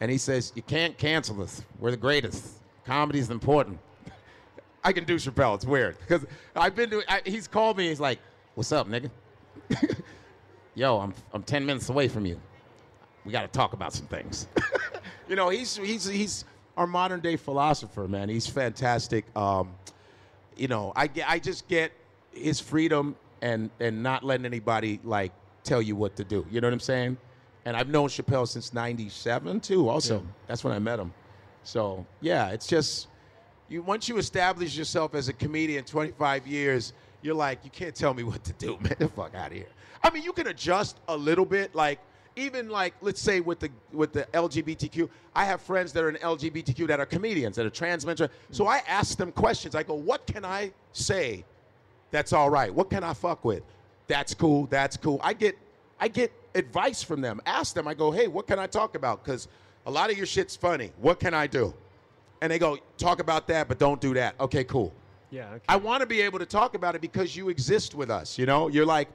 [0.01, 1.63] and he says you can't cancel us.
[1.79, 2.45] We're the greatest.
[2.85, 3.79] Comedy's important.
[4.83, 5.55] I can do Chappelle.
[5.55, 7.03] It's weird because I've been to.
[7.07, 7.87] I, he's called me.
[7.89, 8.19] He's like,
[8.55, 9.09] "What's up, nigga?
[10.75, 12.39] Yo, I'm I'm ten minutes away from you.
[13.23, 14.47] We got to talk about some things."
[15.29, 16.45] you know, he's he's he's
[16.77, 18.29] our modern day philosopher, man.
[18.29, 19.25] He's fantastic.
[19.35, 19.75] Um,
[20.55, 21.91] you know, I I just get
[22.31, 25.31] his freedom and and not letting anybody like
[25.63, 26.45] tell you what to do.
[26.51, 27.17] You know what I'm saying?
[27.65, 29.89] And I've known Chappelle since '97 too.
[29.89, 31.13] Also, that's when I met him.
[31.63, 33.07] So yeah, it's just
[33.69, 33.81] you.
[33.81, 38.23] Once you establish yourself as a comedian, 25 years, you're like, you can't tell me
[38.23, 38.95] what to do, man.
[38.99, 39.67] The fuck out of here.
[40.03, 41.99] I mean, you can adjust a little bit, like
[42.35, 46.15] even like let's say with the with the LGBTQ, I have friends that are in
[46.15, 48.17] LGBTQ that are comedians that are trans men.
[48.17, 48.63] So mm-hmm.
[48.67, 49.75] I ask them questions.
[49.75, 51.45] I go, what can I say
[52.11, 52.73] that's all right?
[52.73, 53.63] What can I fuck with?
[54.07, 54.67] That's cool.
[54.67, 55.19] That's cool.
[55.23, 55.57] I get
[55.99, 57.41] I get advice from them.
[57.45, 57.87] Ask them.
[57.87, 59.23] I go, hey, what can I talk about?
[59.23, 59.47] Because
[59.85, 60.91] a lot of your shit's funny.
[60.99, 61.73] What can I do?
[62.41, 64.35] And they go, talk about that, but don't do that.
[64.39, 64.93] Okay, cool.
[65.31, 65.49] Yeah.
[65.49, 65.63] Okay.
[65.67, 68.37] I want to be able to talk about it because you exist with us.
[68.37, 69.09] You know, you're like,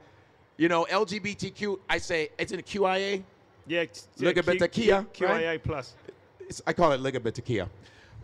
[0.57, 1.79] you know, LGBTQ.
[1.89, 3.23] I say it's in a QIA.
[3.67, 3.85] yeah.
[3.85, 5.63] t- Look a bit Q- of Kia, Q- QIA right?
[5.63, 5.93] plus.
[6.41, 7.67] It's, I call it Ligabitakia.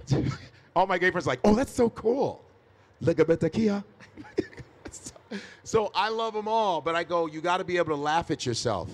[0.76, 2.44] All my gay friends are like, oh, that's so cool.
[3.04, 3.84] Ligabitakia.
[4.92, 5.12] so,
[5.64, 8.30] so I love them all, but I go, you got to be able to laugh
[8.32, 8.90] at yourself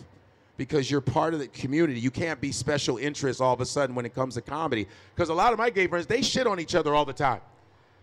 [0.55, 1.99] because you're part of the community.
[1.99, 4.87] You can't be special interest all of a sudden when it comes to comedy.
[5.15, 7.41] Because a lot of my gay friends, they shit on each other all the time.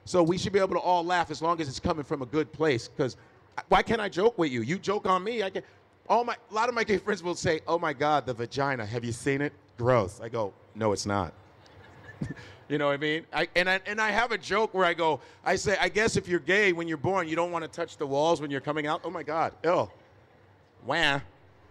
[0.05, 2.27] So we should be able to all laugh as long as it's coming from a
[2.27, 2.89] good place.
[2.89, 3.17] Because
[3.69, 4.63] why can't I joke with you?
[4.63, 5.63] You joke on me, I can.
[6.09, 8.85] All my, a lot of my gay friends will say, "Oh my God, the vagina.
[8.85, 9.53] Have you seen it?
[9.77, 11.33] Gross." I go, "No, it's not."
[12.69, 13.27] you know what I mean?
[13.33, 16.17] I, and I and I have a joke where I go, I say, I guess
[16.17, 18.61] if you're gay when you're born, you don't want to touch the walls when you're
[18.61, 19.03] coming out.
[19.05, 19.91] Oh my God, ew,
[20.85, 21.21] wah.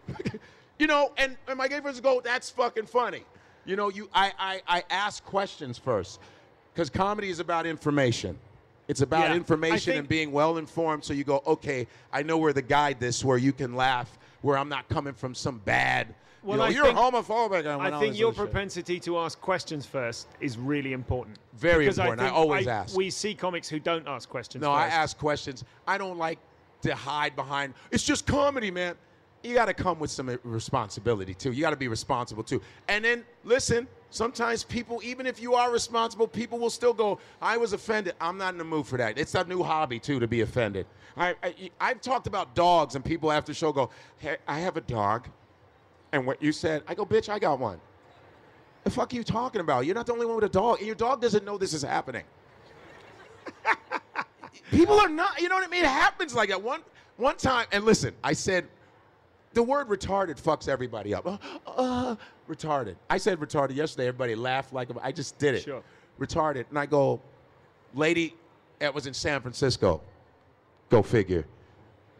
[0.79, 3.23] you know, and, and my gay friends go, that's fucking funny.
[3.65, 6.19] You know, you I I, I ask questions first
[6.73, 8.37] because comedy is about information.
[8.89, 11.05] It's about Yeah, information think- and being well informed.
[11.05, 14.57] So you go, okay, I know where the guide this, where you can laugh, where
[14.57, 16.15] I'm not coming from some bad.
[16.41, 17.67] Well, you know, I you're think- homophobic.
[17.67, 18.51] I think your other shit.
[18.51, 21.37] propensity to ask questions first is really important.
[21.53, 22.21] Very Because important.
[22.21, 22.97] I think always ask.
[22.97, 24.61] We see comics who don't ask questions.
[24.63, 25.63] No, I ask questions.
[25.87, 26.39] I don't like
[26.81, 27.75] to hide behind.
[27.91, 28.95] It's just comedy, man.
[29.43, 31.51] You got to come with some responsibility too.
[31.51, 32.59] You got to be responsible too.
[32.87, 33.87] And then listen.
[34.11, 37.19] Sometimes people, even if you are responsible, people will still go.
[37.41, 38.15] I was offended.
[38.19, 39.19] I'm not in the mood for that.
[39.19, 40.87] It's a new hobby too to be offended.
[41.15, 44.77] I, I I've talked about dogs, and people after the show go, "Hey, I have
[44.77, 45.27] a dog,"
[46.11, 47.79] and what you said, I go, "Bitch, I got one."
[48.83, 49.85] The fuck are you talking about?
[49.85, 51.83] You're not the only one with a dog, and your dog doesn't know this is
[51.83, 52.23] happening.
[54.71, 55.83] People are not, you know what I mean?
[55.83, 56.61] It happens like that.
[56.61, 56.81] One
[57.17, 58.67] one time, and listen, I said
[59.53, 61.25] the word retarded fucks everybody up.
[61.25, 61.37] Uh,
[61.67, 62.15] uh,
[62.49, 62.95] retarded.
[63.09, 64.07] I said retarded yesterday.
[64.07, 65.63] Everybody laughed like I just did it.
[65.63, 65.83] Sure.
[66.19, 66.65] Retarded.
[66.69, 67.21] And I go,
[67.93, 68.35] lady
[68.79, 70.01] that was in San Francisco.
[70.89, 71.45] Go figure.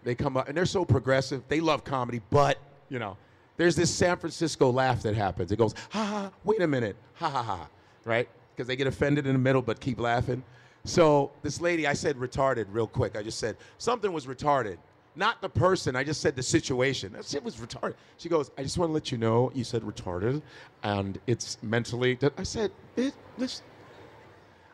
[0.03, 1.43] They come up and they're so progressive.
[1.47, 2.57] They love comedy, but
[2.89, 3.17] you know,
[3.57, 5.51] there's this San Francisco laugh that happens.
[5.51, 7.67] It goes, ha ha, wait a minute, ha ha ha,
[8.05, 8.29] right?
[8.55, 10.43] Because they get offended in the middle but keep laughing.
[10.85, 13.17] So this lady, I said retarded real quick.
[13.17, 14.77] I just said something was retarded.
[15.15, 17.13] Not the person, I just said the situation.
[17.13, 17.95] That shit was retarded.
[18.17, 20.41] She goes, I just want to let you know you said retarded
[20.83, 22.17] and it's mentally.
[22.37, 23.65] I said, it, listen,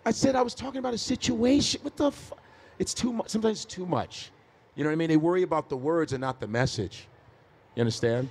[0.06, 1.80] I said I was talking about a situation.
[1.84, 2.36] What the fu-
[2.80, 3.30] It's too much.
[3.30, 4.32] Sometimes it's too much.
[4.76, 5.10] You know what I mean?
[5.10, 7.08] They worry about the words and not the message.
[7.76, 8.30] You understand?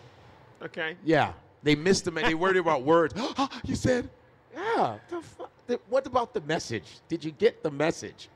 [0.63, 0.97] Okay.
[1.05, 1.33] Yeah.
[1.63, 3.15] They missed them and they worried about words.
[3.39, 4.09] Ah, you said,
[4.55, 4.99] yeah.
[5.09, 6.99] The fu- the- what about the message?
[7.09, 8.29] Did you get the message?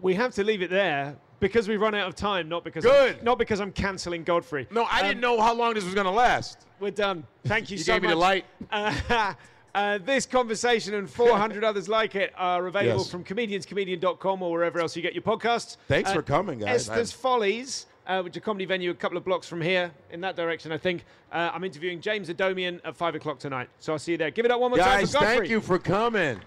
[0.00, 3.18] We have to leave it there because we've run out of time, not because Good.
[3.18, 4.66] I'm, not because I'm cancelling Godfrey.
[4.70, 6.66] No, I Um, didn't know how long this was going to last.
[6.80, 7.26] We're done.
[7.44, 7.96] Thank you, You so much.
[7.96, 8.44] You gave me the light.
[9.74, 13.10] Uh, uh, this conversation and 400 others like it are available Yes.
[13.10, 15.76] from comedianscomedian.com or wherever else you get your podcasts.
[15.88, 16.88] Thanks Uh, for coming, guys.
[16.88, 20.20] Esther's Follies, uh, which is a comedy venue a couple of blocks from here, in
[20.22, 21.04] that direction, I think.
[21.32, 23.68] Uh, I'm interviewing James Adomian at 5 o'clock tonight.
[23.80, 24.30] So I'll see you there.
[24.30, 25.36] Give it up one more Guys, time for Godfrey.
[25.38, 26.40] thank you for coming.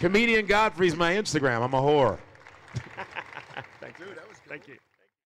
[0.00, 1.60] Comedian Godfrey's my Instagram.
[1.62, 2.18] I'm a whore.
[4.52, 4.91] Thank you.